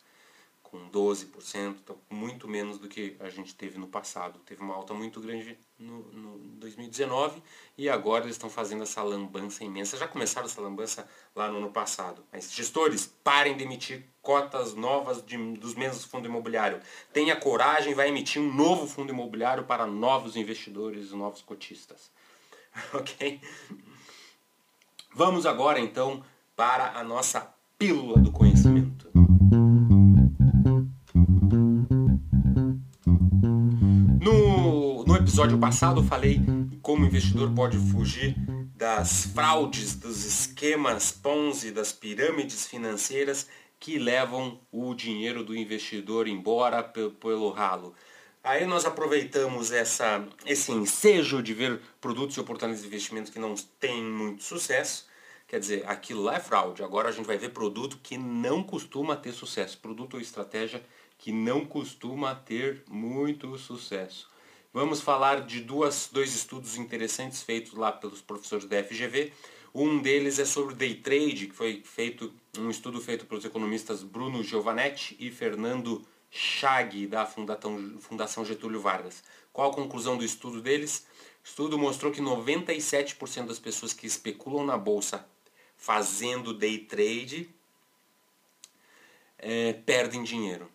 com 0.77 0.91
12%, 0.91 1.77
então 1.83 1.97
muito 2.11 2.47
menos 2.47 2.79
do 2.79 2.89
que 2.89 3.17
a 3.21 3.31
gente 3.31 3.55
teve 3.55 3.79
no 3.79 3.87
passado. 3.87 4.39
Teve 4.41 4.63
uma 4.63 4.75
alta 4.75 4.93
muito 4.93 5.21
grande 5.21 5.59
no, 5.79 6.03
no 6.13 6.39
2019 6.59 7.43
e 7.79 7.89
agora 7.89 8.25
eles 8.25 8.37
estão 8.37 8.51
fazendo 8.51 8.83
essa 8.83 9.03
lambança 9.03 9.65
imensa. 9.65 9.97
Já 9.97 10.07
começaram 10.07 10.47
essa 10.47 10.61
lambança 10.61 11.09
lá 11.35 11.51
no 11.51 11.59
ano 11.59 11.71
passado. 11.71 12.23
Mas 12.31 12.53
gestores, 12.53 13.07
parem 13.25 13.57
de 13.57 13.65
emitir 13.65 14.05
cotas 14.21 14.75
novas 14.75 15.25
de, 15.25 15.37
dos 15.55 15.75
mesmos 15.75 16.05
fundos 16.05 16.29
imobiliários. 16.29 16.83
Tenha 17.13 17.35
coragem, 17.37 17.95
vai 17.95 18.09
emitir 18.09 18.43
um 18.43 18.53
novo 18.53 18.87
fundo 18.87 19.13
imobiliário 19.13 19.65
para 19.65 19.87
novos 19.87 20.37
investidores, 20.37 21.13
novos 21.13 21.41
cotistas. 21.41 22.11
ok? 22.93 23.41
Vamos 25.15 25.47
agora 25.47 25.81
então 25.81 26.23
para 26.55 26.99
a 26.99 27.03
nossa 27.03 27.55
pílula 27.79 28.19
do 28.19 28.31
conhecimento. 28.31 28.46
Episódio 35.47 35.59
passado 35.59 36.01
eu 36.01 36.05
falei 36.05 36.41
como 36.83 37.05
o 37.05 37.07
investidor 37.07 37.55
pode 37.55 37.79
fugir 37.93 38.35
das 38.75 39.27
fraudes, 39.27 39.95
dos 39.95 40.25
esquemas 40.25 41.13
Ponzi, 41.13 41.71
das 41.71 41.93
pirâmides 41.93 42.67
financeiras 42.67 43.47
que 43.79 43.97
levam 43.97 44.61
o 44.73 44.93
dinheiro 44.93 45.45
do 45.45 45.57
investidor 45.57 46.27
embora 46.27 46.83
pelo 46.83 47.51
ralo. 47.51 47.95
Aí 48.43 48.67
nós 48.67 48.85
aproveitamos 48.85 49.71
essa, 49.71 50.27
esse 50.45 50.73
ensejo 50.73 51.41
de 51.41 51.55
ver 51.55 51.81
produtos 52.01 52.37
e 52.37 52.41
oportunidades 52.41 52.83
de 52.83 52.89
investimento 52.89 53.31
que 53.31 53.39
não 53.39 53.55
têm 53.79 54.03
muito 54.03 54.43
sucesso. 54.43 55.07
Quer 55.47 55.61
dizer, 55.61 55.85
aquilo 55.87 56.23
lá 56.23 56.37
é 56.37 56.41
fraude. 56.41 56.83
Agora 56.83 57.09
a 57.09 57.13
gente 57.13 57.27
vai 57.27 57.39
ver 57.39 57.51
produto 57.51 58.01
que 58.03 58.19
não 58.19 58.65
costuma 58.65 59.15
ter 59.15 59.33
sucesso. 59.33 59.79
Produto 59.79 60.15
ou 60.15 60.21
estratégia 60.21 60.83
que 61.17 61.31
não 61.31 61.65
costuma 61.65 62.35
ter 62.35 62.83
muito 62.89 63.57
sucesso. 63.57 64.29
Vamos 64.77 65.01
falar 65.01 65.41
de 65.41 65.63
duas, 65.63 66.11
dois 66.13 66.35
estudos 66.35 66.77
interessantes 66.77 67.43
feitos 67.43 67.73
lá 67.73 67.91
pelos 67.91 68.21
professores 68.21 68.67
da 68.67 68.85
FGV. 68.85 69.33
Um 69.75 70.03
deles 70.03 70.39
é 70.39 70.45
sobre 70.45 70.75
day 70.75 70.97
trade, 70.97 71.47
que 71.47 71.55
foi 71.55 71.83
feito 71.83 72.31
um 72.59 72.69
estudo 72.69 73.01
feito 73.01 73.25
pelos 73.25 73.43
economistas 73.47 74.03
Bruno 74.03 74.45
Giovanetti 74.45 75.17
e 75.19 75.31
Fernando 75.31 76.07
Chag, 76.31 77.07
da 77.07 77.25
Fundação 77.25 78.45
Getúlio 78.45 78.79
Vargas. 78.79 79.25
Qual 79.51 79.71
a 79.71 79.75
conclusão 79.75 80.19
do 80.19 80.25
estudo 80.27 80.61
deles? 80.61 81.07
O 81.43 81.49
estudo 81.49 81.79
mostrou 81.79 82.13
que 82.13 82.21
97% 82.21 83.47
das 83.47 83.59
pessoas 83.59 83.95
que 83.95 84.07
especulam 84.07 84.67
na 84.67 84.77
bolsa 84.77 85.27
fazendo 85.79 86.53
day 86.53 86.81
trade 86.81 87.49
é, 89.39 89.73
perdem 89.73 90.23
dinheiro. 90.23 90.71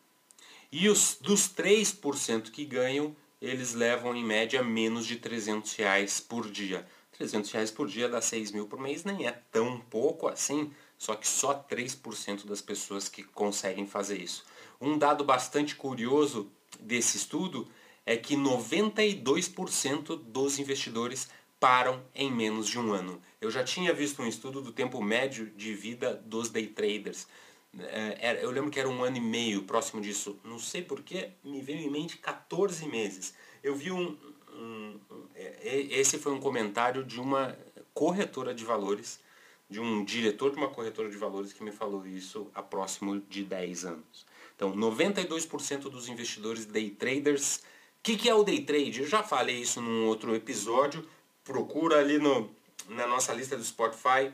E 0.72 0.89
os, 0.89 1.20
dos 1.22 1.48
3% 1.50 2.50
que 2.50 2.65
ganham, 2.65 3.15
eles 3.41 3.74
levam 3.74 4.15
em 4.15 4.24
média 4.24 4.62
menos 4.62 5.05
de 5.05 5.15
300 5.15 5.74
reais 5.75 6.19
por 6.19 6.50
dia. 6.50 6.88
300 7.17 7.51
reais 7.51 7.71
por 7.71 7.88
dia 7.88 8.07
dá 8.07 8.21
6 8.21 8.51
mil 8.51 8.67
por 8.67 8.79
mês, 8.79 9.03
nem 9.03 9.27
é 9.27 9.31
tão 9.31 9.79
pouco 9.79 10.27
assim, 10.27 10.71
só 10.98 11.15
que 11.15 11.27
só 11.27 11.53
3% 11.53 12.45
das 12.45 12.62
pessoas 12.62 13.10
que 13.10 13.24
conseguem 13.24 13.88
fazer 13.88 14.21
isso. 14.21 14.45
Um 14.79 14.98
dado 14.98 15.24
bastante 15.24 15.75
curioso 15.75 16.51
desse 16.79 17.17
estudo 17.17 17.67
é 18.05 18.15
que 18.15 18.36
92% 18.36 20.15
dos 20.17 20.60
investidores 20.60 21.29
param 21.60 22.03
em 22.15 22.31
menos 22.31 22.67
de 22.67 22.79
um 22.79 22.91
ano. 22.91 23.21
Eu 23.39 23.51
já 23.51 23.63
tinha 23.63 23.93
visto 23.93 24.21
um 24.21 24.27
estudo 24.27 24.62
do 24.62 24.71
tempo 24.71 25.01
médio 25.01 25.51
de 25.55 25.74
vida 25.74 26.15
dos 26.25 26.50
day 26.50 26.65
traders. 26.65 27.27
É, 27.79 28.43
eu 28.43 28.51
lembro 28.51 28.69
que 28.69 28.79
era 28.79 28.89
um 28.89 29.03
ano 29.03 29.17
e 29.17 29.21
meio 29.21 29.63
próximo 29.63 30.01
disso. 30.01 30.39
Não 30.43 30.59
sei 30.59 30.81
porquê, 30.81 31.31
me 31.43 31.61
veio 31.61 31.79
em 31.79 31.89
mente 31.89 32.17
14 32.17 32.85
meses. 32.87 33.33
Eu 33.63 33.75
vi 33.75 33.91
um, 33.91 34.17
um, 34.53 34.99
é, 35.35 35.87
Esse 35.89 36.17
foi 36.17 36.33
um 36.33 36.39
comentário 36.39 37.03
de 37.03 37.19
uma 37.19 37.57
corretora 37.93 38.53
de 38.53 38.65
valores, 38.65 39.19
de 39.69 39.79
um 39.79 40.03
diretor 40.03 40.51
de 40.51 40.57
uma 40.57 40.69
corretora 40.69 41.09
de 41.09 41.17
valores 41.17 41.53
que 41.53 41.63
me 41.63 41.71
falou 41.71 42.05
isso 42.05 42.49
há 42.53 42.61
próximo 42.61 43.21
de 43.21 43.43
10 43.43 43.85
anos. 43.85 44.25
Então, 44.55 44.75
92% 44.75 45.89
dos 45.89 46.09
investidores 46.09 46.65
day 46.65 46.89
traders. 46.89 47.57
O 47.57 48.03
que, 48.03 48.17
que 48.17 48.29
é 48.29 48.35
o 48.35 48.43
day 48.43 48.61
trade? 48.63 49.01
Eu 49.01 49.07
já 49.07 49.23
falei 49.23 49.57
isso 49.57 49.79
num 49.79 50.05
outro 50.07 50.35
episódio. 50.35 51.07
Procura 51.43 51.99
ali 51.99 52.19
no, 52.19 52.49
na 52.89 53.07
nossa 53.07 53.33
lista 53.33 53.55
do 53.55 53.63
Spotify 53.63 54.31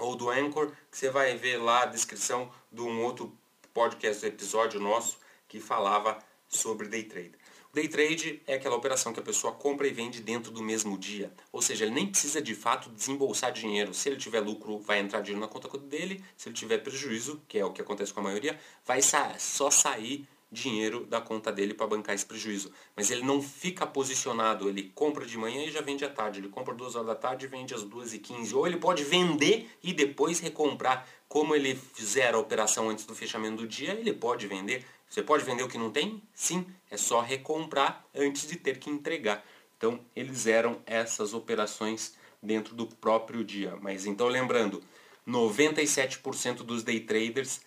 ou 0.00 0.16
do 0.16 0.30
Anchor, 0.30 0.72
que 0.90 0.98
você 0.98 1.10
vai 1.10 1.36
ver 1.36 1.58
lá 1.58 1.82
a 1.82 1.86
descrição 1.86 2.50
de 2.72 2.80
um 2.80 3.02
outro 3.02 3.36
podcast, 3.72 4.24
episódio 4.26 4.80
nosso, 4.80 5.18
que 5.46 5.60
falava 5.60 6.18
sobre 6.48 6.88
day 6.88 7.04
trade. 7.04 7.32
Day 7.72 7.86
trade 7.86 8.42
é 8.48 8.54
aquela 8.54 8.74
operação 8.74 9.12
que 9.12 9.20
a 9.20 9.22
pessoa 9.22 9.52
compra 9.52 9.86
e 9.86 9.92
vende 9.92 10.20
dentro 10.20 10.50
do 10.50 10.60
mesmo 10.60 10.98
dia. 10.98 11.32
Ou 11.52 11.62
seja, 11.62 11.84
ele 11.84 11.94
nem 11.94 12.06
precisa 12.08 12.42
de 12.42 12.52
fato 12.52 12.90
desembolsar 12.90 13.52
dinheiro. 13.52 13.94
Se 13.94 14.08
ele 14.08 14.16
tiver 14.16 14.40
lucro, 14.40 14.80
vai 14.80 14.98
entrar 14.98 15.20
dinheiro 15.20 15.40
na 15.40 15.46
conta 15.46 15.68
dele. 15.78 16.24
Se 16.36 16.48
ele 16.48 16.56
tiver 16.56 16.78
prejuízo, 16.78 17.40
que 17.46 17.60
é 17.60 17.64
o 17.64 17.72
que 17.72 17.80
acontece 17.80 18.12
com 18.12 18.18
a 18.18 18.24
maioria, 18.24 18.58
vai 18.84 19.00
só 19.00 19.70
sair 19.70 20.26
dinheiro 20.50 21.06
da 21.06 21.20
conta 21.20 21.52
dele 21.52 21.74
para 21.74 21.86
bancar 21.86 22.14
esse 22.14 22.26
prejuízo. 22.26 22.72
Mas 22.96 23.10
ele 23.10 23.22
não 23.22 23.40
fica 23.40 23.86
posicionado, 23.86 24.68
ele 24.68 24.90
compra 24.94 25.24
de 25.24 25.38
manhã 25.38 25.64
e 25.64 25.70
já 25.70 25.80
vende 25.80 26.04
à 26.04 26.08
tarde. 26.08 26.40
Ele 26.40 26.48
compra 26.48 26.74
duas 26.74 26.94
horas 26.94 27.06
da 27.06 27.14
tarde 27.14 27.46
e 27.46 27.48
vende 27.48 27.74
às 27.74 27.82
duas 27.82 28.12
e 28.12 28.18
quinze. 28.18 28.54
Ou 28.54 28.66
ele 28.66 28.76
pode 28.76 29.04
vender 29.04 29.70
e 29.82 29.92
depois 29.92 30.40
recomprar. 30.40 31.06
Como 31.28 31.54
ele 31.54 31.76
fizer 31.76 32.34
a 32.34 32.38
operação 32.38 32.88
antes 32.88 33.04
do 33.04 33.14
fechamento 33.14 33.58
do 33.58 33.68
dia, 33.68 33.92
ele 33.92 34.12
pode 34.12 34.48
vender 34.48 34.84
você 35.10 35.24
pode 35.24 35.44
vender 35.44 35.64
o 35.64 35.68
que 35.68 35.76
não 35.76 35.90
tem? 35.90 36.22
Sim, 36.32 36.64
é 36.88 36.96
só 36.96 37.20
recomprar 37.20 38.06
antes 38.14 38.46
de 38.46 38.54
ter 38.54 38.78
que 38.78 38.88
entregar. 38.88 39.44
Então, 39.76 39.98
eles 40.14 40.46
eram 40.46 40.80
essas 40.86 41.34
operações 41.34 42.14
dentro 42.40 42.76
do 42.76 42.86
próprio 42.86 43.42
dia. 43.42 43.76
Mas 43.82 44.06
então, 44.06 44.28
lembrando, 44.28 44.80
97% 45.26 46.58
dos 46.58 46.84
day 46.84 47.00
traders 47.00 47.60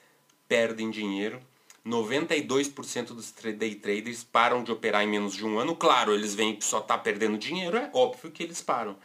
perdem 0.48 0.90
dinheiro, 0.90 1.42
92% 1.86 3.08
dos 3.08 3.32
day 3.32 3.76
traders 3.76 4.24
param 4.24 4.64
de 4.64 4.72
operar 4.72 5.04
em 5.04 5.08
menos 5.08 5.36
de 5.36 5.46
um 5.46 5.60
ano. 5.60 5.76
Claro, 5.76 6.14
eles 6.14 6.34
veem 6.34 6.56
que 6.56 6.64
só 6.64 6.80
está 6.80 6.98
perdendo 6.98 7.38
dinheiro, 7.38 7.78
é 7.78 7.90
óbvio 7.94 8.32
que 8.32 8.44
eles 8.44 8.62
param. 8.62 8.98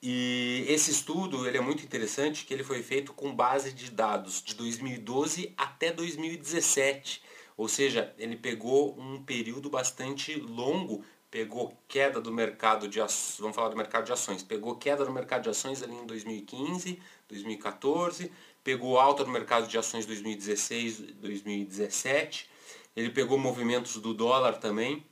E 0.00 0.64
esse 0.68 0.92
estudo 0.92 1.48
ele 1.48 1.58
é 1.58 1.60
muito 1.60 1.84
interessante 1.84 2.44
que 2.44 2.54
ele 2.54 2.62
foi 2.62 2.82
feito 2.82 3.12
com 3.12 3.34
base 3.34 3.72
de 3.72 3.90
dados 3.90 4.40
de 4.42 4.54
2012 4.54 5.52
até 5.56 5.90
2017. 5.90 7.22
Ou 7.56 7.68
seja, 7.68 8.14
ele 8.18 8.36
pegou 8.36 8.96
um 9.00 9.22
período 9.22 9.68
bastante 9.70 10.34
longo, 10.38 11.04
pegou 11.36 11.76
queda 11.86 12.18
do 12.18 12.32
mercado 12.32 12.88
de 12.88 12.98
ações, 12.98 13.36
vamos 13.38 13.54
falar 13.54 13.68
do 13.68 13.76
mercado 13.76 14.06
de 14.06 14.12
ações, 14.12 14.42
pegou 14.42 14.74
queda 14.74 15.04
no 15.04 15.12
mercado 15.12 15.42
de 15.42 15.50
ações 15.50 15.82
ali 15.82 15.94
em 15.94 16.06
2015, 16.06 16.98
2014, 17.28 18.32
pegou 18.64 18.98
alta 18.98 19.22
no 19.22 19.30
mercado 19.30 19.68
de 19.68 19.76
ações 19.76 20.06
2016, 20.06 20.98
2017, 21.20 22.48
ele 22.96 23.10
pegou 23.10 23.36
movimentos 23.36 23.98
do 23.98 24.14
dólar 24.14 24.56
também. 24.56 25.04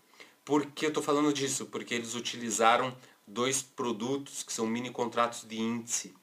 Por 0.47 0.65
que 0.65 0.87
eu 0.87 0.89
estou 0.89 1.03
falando 1.03 1.31
disso? 1.31 1.67
Porque 1.67 1.95
eles 1.95 2.15
utilizaram 2.15 2.97
dois 3.27 3.61
produtos 3.61 4.43
que 4.43 4.51
são 4.51 4.67
mini 4.67 4.89
contratos 4.89 5.47
de 5.47 5.61
índice, 5.61 6.15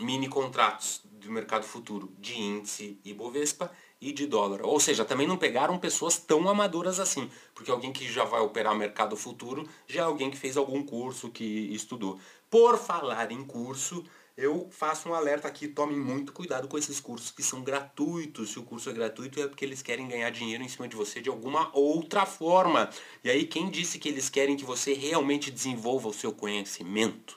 mini 0.00 0.28
contratos 0.28 1.00
do 1.02 1.32
mercado 1.32 1.64
futuro 1.64 2.12
de 2.18 2.38
índice 2.38 3.00
Ibovespa 3.02 3.72
e 4.00 4.12
de 4.12 4.26
dólar. 4.26 4.62
Ou 4.62 4.78
seja, 4.78 5.04
também 5.04 5.26
não 5.26 5.36
pegaram 5.36 5.78
pessoas 5.78 6.18
tão 6.18 6.48
amadoras 6.48 7.00
assim, 7.00 7.30
porque 7.54 7.70
alguém 7.70 7.92
que 7.92 8.10
já 8.10 8.24
vai 8.24 8.40
operar 8.40 8.74
mercado 8.74 9.16
futuro 9.16 9.68
já 9.86 10.02
é 10.02 10.04
alguém 10.04 10.30
que 10.30 10.36
fez 10.36 10.56
algum 10.56 10.82
curso, 10.82 11.30
que 11.30 11.44
estudou. 11.74 12.18
Por 12.50 12.78
falar 12.78 13.32
em 13.32 13.44
curso, 13.44 14.04
eu 14.36 14.68
faço 14.70 15.08
um 15.08 15.14
alerta 15.14 15.48
aqui, 15.48 15.66
tomem 15.66 15.98
muito 15.98 16.30
cuidado 16.30 16.68
com 16.68 16.76
esses 16.76 17.00
cursos 17.00 17.30
que 17.30 17.42
são 17.42 17.62
gratuitos. 17.62 18.50
Se 18.50 18.58
o 18.58 18.62
curso 18.62 18.90
é 18.90 18.92
gratuito 18.92 19.40
é 19.40 19.48
porque 19.48 19.64
eles 19.64 19.80
querem 19.80 20.06
ganhar 20.06 20.28
dinheiro 20.30 20.62
em 20.62 20.68
cima 20.68 20.86
de 20.86 20.94
você 20.94 21.22
de 21.22 21.30
alguma 21.30 21.70
outra 21.74 22.26
forma. 22.26 22.90
E 23.24 23.30
aí 23.30 23.46
quem 23.46 23.70
disse 23.70 23.98
que 23.98 24.10
eles 24.10 24.28
querem 24.28 24.56
que 24.56 24.64
você 24.64 24.92
realmente 24.92 25.50
desenvolva 25.50 26.08
o 26.08 26.12
seu 26.12 26.32
conhecimento? 26.32 27.34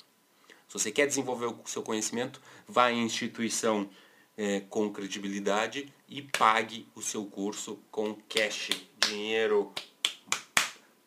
Se 0.68 0.74
você 0.74 0.92
quer 0.92 1.08
desenvolver 1.08 1.46
o 1.46 1.62
seu 1.66 1.82
conhecimento, 1.82 2.42
vá 2.68 2.92
em 2.92 3.02
instituição 3.04 3.90
é, 4.40 4.62
com 4.62 4.90
credibilidade 4.90 5.94
e 6.08 6.22
pague 6.22 6.88
o 6.96 7.02
seu 7.02 7.26
curso 7.26 7.78
com 7.92 8.16
cash, 8.30 8.70
dinheiro, 8.98 9.74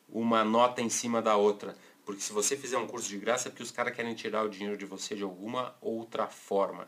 uma 0.07 0.45
nota 0.45 0.83
em 0.83 0.91
cima 0.91 1.23
da 1.23 1.35
outra. 1.35 1.75
Porque 2.05 2.21
se 2.21 2.31
você 2.31 2.59
fizer 2.59 2.77
um 2.77 2.87
curso 2.87 3.09
de 3.09 3.17
graça 3.17 3.49
é 3.49 3.51
porque 3.51 3.63
os 3.63 3.71
caras 3.71 3.97
querem 3.97 4.15
tirar 4.15 4.45
o 4.45 4.51
dinheiro 4.51 4.77
de 4.77 4.85
você 4.85 5.15
de 5.15 5.23
alguma 5.23 5.75
outra 5.81 6.27
forma. 6.27 6.87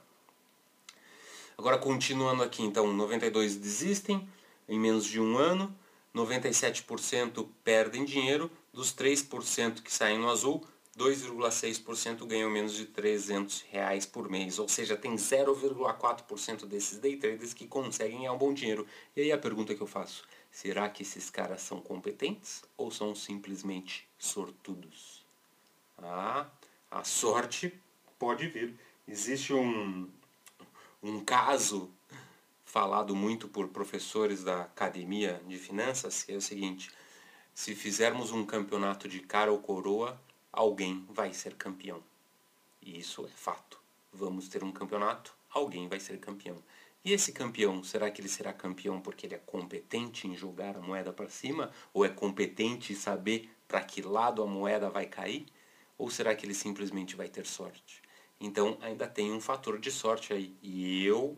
Agora 1.56 1.78
continuando 1.78 2.42
aqui, 2.42 2.62
então 2.62 2.92
92 2.92 3.56
desistem 3.56 4.28
em 4.68 4.78
menos 4.78 5.06
de 5.06 5.18
um 5.18 5.38
ano, 5.38 5.74
97% 6.14 7.48
perdem 7.64 8.04
dinheiro, 8.04 8.50
dos 8.70 8.94
3% 8.94 9.82
que 9.82 9.90
saem 9.90 10.18
no 10.18 10.28
azul, 10.28 10.62
2,6% 10.96 12.26
ganham 12.26 12.50
menos 12.50 12.74
de 12.74 12.86
300 12.86 13.62
reais 13.62 14.06
por 14.06 14.28
mês, 14.28 14.58
ou 14.58 14.68
seja, 14.68 14.96
tem 14.96 15.14
0,4% 15.16 16.66
desses 16.66 16.98
day 16.98 17.16
traders 17.16 17.52
que 17.52 17.66
conseguem 17.66 18.18
ganhar 18.18 18.32
um 18.32 18.38
bom 18.38 18.54
dinheiro. 18.54 18.86
E 19.16 19.22
aí 19.22 19.32
a 19.32 19.38
pergunta 19.38 19.74
que 19.74 19.80
eu 19.80 19.86
faço, 19.86 20.24
Será 20.54 20.88
que 20.88 21.02
esses 21.02 21.30
caras 21.30 21.62
são 21.62 21.80
competentes 21.80 22.62
ou 22.76 22.88
são 22.88 23.12
simplesmente 23.12 24.08
sortudos? 24.16 25.26
Ah, 25.98 26.46
a 26.88 27.02
sorte 27.02 27.74
pode 28.20 28.46
vir. 28.46 28.72
Existe 29.06 29.52
um, 29.52 30.08
um 31.02 31.24
caso 31.24 31.90
falado 32.64 33.16
muito 33.16 33.48
por 33.48 33.66
professores 33.66 34.44
da 34.44 34.62
academia 34.62 35.42
de 35.44 35.58
finanças, 35.58 36.22
que 36.22 36.32
é 36.32 36.36
o 36.36 36.40
seguinte: 36.40 36.88
se 37.52 37.74
fizermos 37.74 38.30
um 38.30 38.46
campeonato 38.46 39.08
de 39.08 39.18
cara 39.18 39.50
ou 39.50 39.58
coroa, 39.58 40.20
alguém 40.56 41.04
vai 41.08 41.32
ser 41.32 41.54
campeão. 41.54 42.02
E 42.80 42.98
isso 42.98 43.24
é 43.24 43.28
fato. 43.28 43.80
Vamos 44.12 44.48
ter 44.48 44.62
um 44.62 44.72
campeonato, 44.72 45.34
alguém 45.50 45.88
vai 45.88 45.98
ser 45.98 46.18
campeão. 46.18 46.62
E 47.04 47.12
esse 47.12 47.32
campeão, 47.32 47.82
será 47.82 48.10
que 48.10 48.20
ele 48.20 48.28
será 48.28 48.52
campeão 48.52 49.00
porque 49.00 49.26
ele 49.26 49.34
é 49.34 49.38
competente 49.38 50.26
em 50.26 50.34
jogar 50.34 50.76
a 50.76 50.80
moeda 50.80 51.12
para 51.12 51.28
cima? 51.28 51.70
Ou 51.92 52.04
é 52.04 52.08
competente 52.08 52.92
em 52.92 52.96
saber 52.96 53.50
para 53.68 53.82
que 53.82 54.00
lado 54.00 54.42
a 54.42 54.46
moeda 54.46 54.88
vai 54.88 55.06
cair? 55.06 55.46
Ou 55.98 56.08
será 56.08 56.34
que 56.34 56.46
ele 56.46 56.54
simplesmente 56.54 57.14
vai 57.14 57.28
ter 57.28 57.44
sorte? 57.44 58.02
Então 58.40 58.78
ainda 58.80 59.06
tem 59.06 59.32
um 59.32 59.40
fator 59.40 59.78
de 59.78 59.90
sorte 59.90 60.32
aí. 60.32 60.56
E 60.62 61.04
eu 61.04 61.36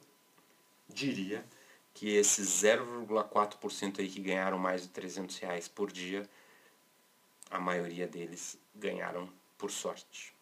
diria 0.89 1.45
que 1.93 2.11
esses 2.11 2.63
0,4% 2.63 4.01
aí 4.01 4.09
que 4.09 4.21
ganharam 4.21 4.59
mais 4.59 4.83
de 4.83 4.89
300 4.89 5.37
reais 5.39 5.67
por 5.67 5.91
dia, 5.91 6.29
a 7.51 7.59
maioria 7.59 8.07
deles 8.07 8.59
ganharam 8.75 9.29
por 9.57 9.71
sorte. 9.71 10.35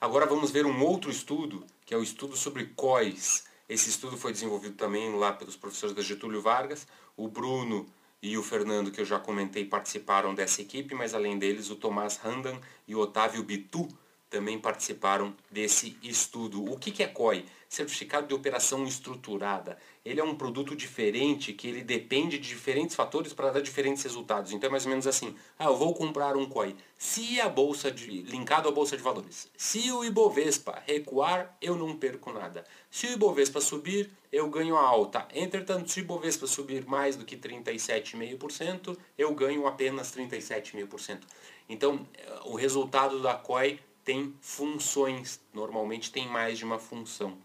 Agora 0.00 0.24
vamos 0.26 0.50
ver 0.50 0.64
um 0.64 0.82
outro 0.82 1.10
estudo, 1.10 1.64
que 1.84 1.92
é 1.92 1.96
o 1.96 2.02
estudo 2.02 2.36
sobre 2.36 2.66
COIs. 2.74 3.44
Esse 3.68 3.90
estudo 3.90 4.16
foi 4.16 4.32
desenvolvido 4.32 4.74
também 4.74 5.14
lá 5.14 5.32
pelos 5.32 5.56
professores 5.56 5.94
da 5.94 6.02
Getúlio 6.02 6.40
Vargas. 6.40 6.86
O 7.16 7.28
Bruno 7.28 7.86
e 8.22 8.36
o 8.38 8.42
Fernando, 8.42 8.90
que 8.90 9.00
eu 9.00 9.04
já 9.04 9.18
comentei, 9.18 9.64
participaram 9.64 10.34
dessa 10.34 10.62
equipe, 10.62 10.94
mas 10.94 11.14
além 11.14 11.38
deles 11.38 11.70
o 11.70 11.76
Tomás 11.76 12.16
Randan 12.16 12.58
e 12.88 12.94
o 12.94 12.98
Otávio 12.98 13.42
Bitu 13.42 13.88
também 14.30 14.58
participaram 14.58 15.34
desse 15.50 15.98
estudo. 16.02 16.64
O 16.64 16.78
que 16.78 17.02
é 17.02 17.06
COI? 17.06 17.44
Certificado 17.70 18.26
de 18.26 18.34
Operação 18.34 18.84
Estruturada. 18.84 19.78
Ele 20.04 20.18
é 20.18 20.24
um 20.24 20.34
produto 20.34 20.74
diferente 20.74 21.52
que 21.52 21.68
ele 21.68 21.84
depende 21.84 22.36
de 22.36 22.48
diferentes 22.48 22.96
fatores 22.96 23.32
para 23.32 23.52
dar 23.52 23.60
diferentes 23.60 24.02
resultados. 24.02 24.50
Então 24.50 24.66
é 24.66 24.70
mais 24.72 24.84
ou 24.86 24.90
menos 24.90 25.06
assim, 25.06 25.36
ah, 25.56 25.66
eu 25.66 25.76
vou 25.76 25.94
comprar 25.94 26.36
um 26.36 26.46
COI. 26.46 26.74
Se 26.98 27.40
a 27.40 27.48
bolsa 27.48 27.88
de, 27.88 28.22
linkado 28.22 28.68
à 28.68 28.72
bolsa 28.72 28.96
de 28.96 29.04
valores, 29.04 29.48
se 29.56 29.88
o 29.92 30.04
Ibovespa 30.04 30.82
recuar, 30.84 31.56
eu 31.62 31.76
não 31.76 31.96
perco 31.96 32.32
nada. 32.32 32.64
Se 32.90 33.06
o 33.06 33.12
Ibovespa 33.12 33.60
subir, 33.60 34.10
eu 34.32 34.50
ganho 34.50 34.76
a 34.76 34.84
alta. 34.84 35.28
Entretanto, 35.32 35.92
se 35.92 36.00
o 36.00 36.02
Ibovespa 36.02 36.48
subir 36.48 36.84
mais 36.86 37.14
do 37.14 37.24
que 37.24 37.36
37,5%, 37.36 38.98
eu 39.16 39.32
ganho 39.32 39.68
apenas 39.68 40.12
37,5%. 40.12 41.20
Então, 41.68 42.04
o 42.46 42.56
resultado 42.56 43.22
da 43.22 43.34
COI 43.34 43.78
tem 44.04 44.34
funções, 44.40 45.40
normalmente 45.54 46.10
tem 46.10 46.26
mais 46.26 46.58
de 46.58 46.64
uma 46.64 46.80
função. 46.80 47.38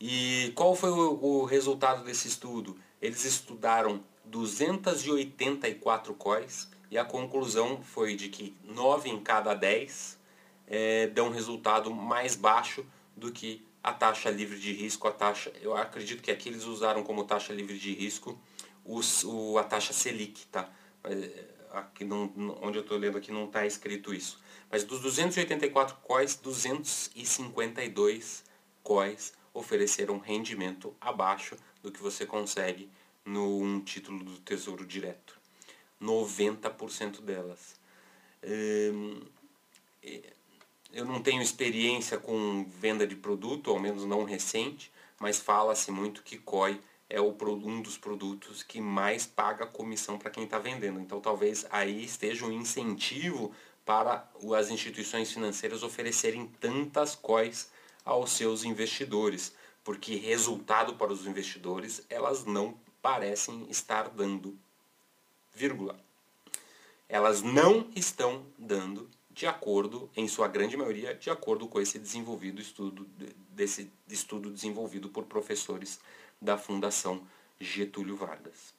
E 0.00 0.52
qual 0.54 0.76
foi 0.76 0.90
o, 0.90 1.18
o 1.22 1.44
resultado 1.44 2.04
desse 2.04 2.28
estudo? 2.28 2.78
Eles 3.00 3.24
estudaram 3.24 4.02
284 4.24 6.14
COIs 6.14 6.68
e 6.90 6.96
a 6.96 7.04
conclusão 7.04 7.82
foi 7.82 8.14
de 8.14 8.28
que 8.28 8.56
9 8.64 9.10
em 9.10 9.20
cada 9.20 9.54
10 9.54 10.16
é, 10.66 11.08
dão 11.08 11.30
resultado 11.30 11.92
mais 11.92 12.36
baixo 12.36 12.86
do 13.16 13.32
que 13.32 13.66
a 13.82 13.92
taxa 13.92 14.30
livre 14.30 14.58
de 14.58 14.72
risco, 14.72 15.08
a 15.08 15.12
taxa, 15.12 15.52
eu 15.60 15.76
acredito 15.76 16.22
que 16.22 16.30
aqui 16.30 16.48
eles 16.48 16.64
usaram 16.64 17.02
como 17.02 17.24
taxa 17.24 17.52
livre 17.52 17.76
de 17.78 17.92
risco 17.94 18.38
os, 18.84 19.24
o, 19.24 19.58
a 19.58 19.64
taxa 19.64 19.92
Selic, 19.92 20.46
tá? 20.46 20.70
Aqui 21.70 22.04
não, 22.04 22.32
onde 22.62 22.78
eu 22.78 22.82
estou 22.82 22.96
lendo 22.96 23.18
aqui 23.18 23.30
não 23.30 23.44
está 23.44 23.66
escrito 23.66 24.14
isso. 24.14 24.40
Mas 24.70 24.84
dos 24.84 25.00
284 25.00 25.96
COIs, 26.02 26.36
252 26.36 28.44
COIs 28.82 29.34
ofereceram 29.58 30.18
rendimento 30.18 30.94
abaixo 31.00 31.56
do 31.82 31.90
que 31.90 32.00
você 32.00 32.24
consegue 32.24 32.88
num 33.24 33.80
título 33.80 34.24
do 34.24 34.38
Tesouro 34.38 34.86
Direto. 34.86 35.38
90% 36.00 37.20
delas. 37.20 37.76
Hum, 38.44 39.20
eu 40.92 41.04
não 41.04 41.20
tenho 41.20 41.42
experiência 41.42 42.18
com 42.18 42.64
venda 42.64 43.06
de 43.06 43.16
produto, 43.16 43.70
ao 43.70 43.78
menos 43.78 44.04
não 44.04 44.24
recente, 44.24 44.90
mas 45.18 45.38
fala-se 45.38 45.90
muito 45.90 46.22
que 46.22 46.38
COI 46.38 46.80
é 47.10 47.20
um 47.20 47.82
dos 47.82 47.96
produtos 47.96 48.62
que 48.62 48.80
mais 48.80 49.26
paga 49.26 49.66
comissão 49.66 50.18
para 50.18 50.30
quem 50.30 50.44
está 50.44 50.58
vendendo. 50.58 51.00
Então 51.00 51.20
talvez 51.20 51.66
aí 51.70 52.04
esteja 52.04 52.46
um 52.46 52.52
incentivo 52.52 53.52
para 53.84 54.30
as 54.56 54.70
instituições 54.70 55.32
financeiras 55.32 55.82
oferecerem 55.82 56.46
tantas 56.60 57.14
COIs 57.14 57.70
aos 58.08 58.32
seus 58.32 58.64
investidores, 58.64 59.52
porque 59.84 60.16
resultado 60.16 60.94
para 60.94 61.12
os 61.12 61.26
investidores 61.26 62.02
elas 62.08 62.46
não 62.46 62.74
parecem 63.02 63.66
estar 63.68 64.08
dando, 64.08 64.58
vírgula. 65.54 65.94
Elas 67.06 67.42
não 67.42 67.88
estão 67.94 68.46
dando 68.58 69.08
de 69.30 69.46
acordo, 69.46 70.10
em 70.16 70.26
sua 70.26 70.48
grande 70.48 70.76
maioria, 70.76 71.14
de 71.14 71.30
acordo 71.30 71.68
com 71.68 71.80
esse 71.80 71.98
desenvolvido 71.98 72.60
estudo, 72.60 73.06
desse 73.50 73.90
estudo 74.08 74.50
desenvolvido 74.50 75.10
por 75.10 75.24
professores 75.26 76.00
da 76.40 76.56
Fundação 76.58 77.22
Getúlio 77.60 78.16
Vargas. 78.16 78.74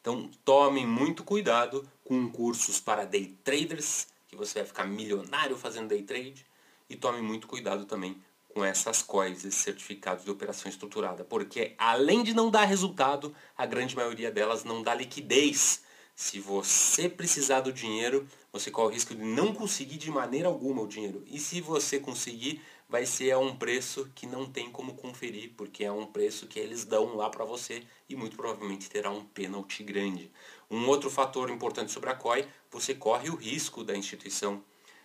Então 0.00 0.30
tomem 0.44 0.86
muito 0.86 1.24
cuidado 1.24 1.88
com 2.04 2.30
cursos 2.30 2.78
para 2.78 3.06
day 3.06 3.34
traders, 3.42 4.06
que 4.28 4.36
você 4.36 4.58
vai 4.60 4.68
ficar 4.68 4.84
milionário 4.84 5.56
fazendo 5.56 5.88
day 5.88 6.02
trade, 6.02 6.46
e 6.88 6.96
tome 6.96 7.20
muito 7.20 7.46
cuidado 7.46 7.84
também 7.84 8.20
com 8.54 8.64
essas 8.64 9.02
COIs, 9.02 9.42
certificados 9.52 10.24
de 10.24 10.30
operação 10.30 10.70
estruturada, 10.70 11.24
porque 11.24 11.74
além 11.76 12.22
de 12.22 12.32
não 12.32 12.50
dar 12.50 12.64
resultado, 12.64 13.34
a 13.56 13.66
grande 13.66 13.96
maioria 13.96 14.30
delas 14.30 14.62
não 14.62 14.82
dá 14.82 14.94
liquidez. 14.94 15.82
Se 16.14 16.38
você 16.38 17.08
precisar 17.08 17.62
do 17.62 17.72
dinheiro, 17.72 18.28
você 18.52 18.70
corre 18.70 18.90
o 18.90 18.92
risco 18.92 19.12
de 19.12 19.22
não 19.22 19.52
conseguir 19.52 19.96
de 19.98 20.08
maneira 20.12 20.46
alguma 20.46 20.82
o 20.82 20.86
dinheiro. 20.86 21.24
E 21.26 21.40
se 21.40 21.60
você 21.60 21.98
conseguir, 21.98 22.62
vai 22.88 23.04
ser 23.04 23.32
a 23.32 23.38
um 23.40 23.56
preço 23.56 24.08
que 24.14 24.24
não 24.24 24.46
tem 24.46 24.70
como 24.70 24.94
conferir, 24.94 25.52
porque 25.56 25.82
é 25.82 25.90
um 25.90 26.06
preço 26.06 26.46
que 26.46 26.60
eles 26.60 26.84
dão 26.84 27.16
lá 27.16 27.28
para 27.28 27.44
você 27.44 27.82
e 28.08 28.14
muito 28.14 28.36
provavelmente 28.36 28.88
terá 28.88 29.10
um 29.10 29.24
pênalti 29.24 29.82
grande. 29.82 30.30
Um 30.70 30.86
outro 30.86 31.10
fator 31.10 31.50
importante 31.50 31.90
sobre 31.90 32.10
a 32.10 32.14
COI, 32.14 32.46
você 32.70 32.94
corre 32.94 33.28
o 33.28 33.34
risco 33.34 33.82
da 33.82 33.96
instituição 33.96 34.62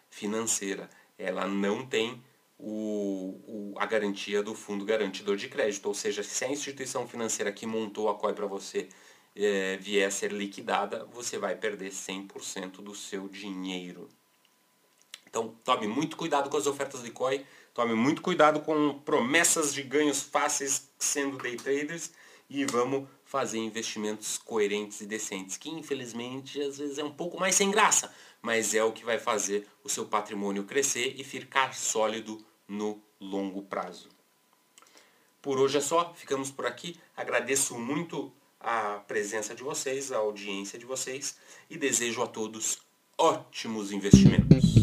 financeira. 0.08 0.88
Ela 1.20 1.46
não 1.46 1.86
tem 1.86 2.24
o, 2.58 3.40
o, 3.46 3.74
a 3.78 3.86
garantia 3.86 4.42
do 4.42 4.56
fundo 4.56 4.86
garantidor 4.86 5.36
de 5.36 5.50
crédito, 5.50 5.86
ou 5.86 5.94
seja, 5.94 6.24
se 6.24 6.46
a 6.46 6.50
instituição 6.50 7.08
financeira 7.08 7.52
que 7.52 7.66
montou 7.66 8.10
a 8.10 8.16
COI 8.16 8.34
para 8.34 8.48
você 8.48 8.90
é, 9.36 9.78
vier 9.78 10.08
a 10.08 10.12
ser 10.12 10.32
liquidada, 10.32 11.06
você 11.12 11.38
vai 11.38 11.56
perder 11.56 11.92
100% 11.92 12.82
do 12.82 12.96
seu 12.96 13.28
dinheiro. 13.28 14.10
Então, 15.28 15.56
tome 15.64 15.88
muito 15.88 16.18
cuidado 16.18 16.50
com 16.50 16.58
as 16.58 16.66
ofertas 16.66 17.04
de 17.04 17.12
COI, 17.12 17.46
tome 17.74 17.94
muito 17.94 18.22
cuidado 18.22 18.62
com 18.62 18.98
promessas 19.00 19.74
de 19.74 19.84
ganhos 19.84 20.24
fáceis 20.24 20.90
sendo 20.98 21.38
day 21.38 21.56
traders 21.56 22.12
e 22.50 22.66
vamos 22.66 23.08
fazer 23.30 23.60
investimentos 23.60 24.40
coerentes 24.40 25.02
e 25.02 25.06
decentes, 25.06 25.56
que 25.56 25.70
infelizmente 25.70 26.60
às 26.60 26.80
vezes 26.80 26.98
é 26.98 27.04
um 27.04 27.12
pouco 27.12 27.40
mais 27.40 27.54
sem 27.54 27.70
graça, 27.70 28.12
mas 28.42 28.74
é 28.74 28.84
o 28.84 28.92
que 28.92 29.06
vai 29.06 29.20
fazer 29.20 29.68
o 29.84 29.90
seu 29.90 30.04
patrimônio 30.04 30.64
crescer 30.64 31.14
e 31.16 31.24
ficar 31.24 31.76
sólido 31.76 32.44
no 32.68 33.00
longo 33.22 33.62
prazo. 33.62 34.10
Por 35.44 35.60
hoje 35.60 35.78
é 35.78 35.82
só, 35.82 36.12
ficamos 36.16 36.50
por 36.50 36.66
aqui. 36.66 37.00
Agradeço 37.16 37.78
muito 37.78 38.34
a 38.60 39.04
presença 39.08 39.54
de 39.54 39.62
vocês, 39.62 40.12
a 40.12 40.18
audiência 40.18 40.80
de 40.80 40.86
vocês 40.88 41.38
e 41.70 41.78
desejo 41.78 42.24
a 42.24 42.28
todos 42.28 42.80
ótimos 43.16 43.92
investimentos. 43.92 44.79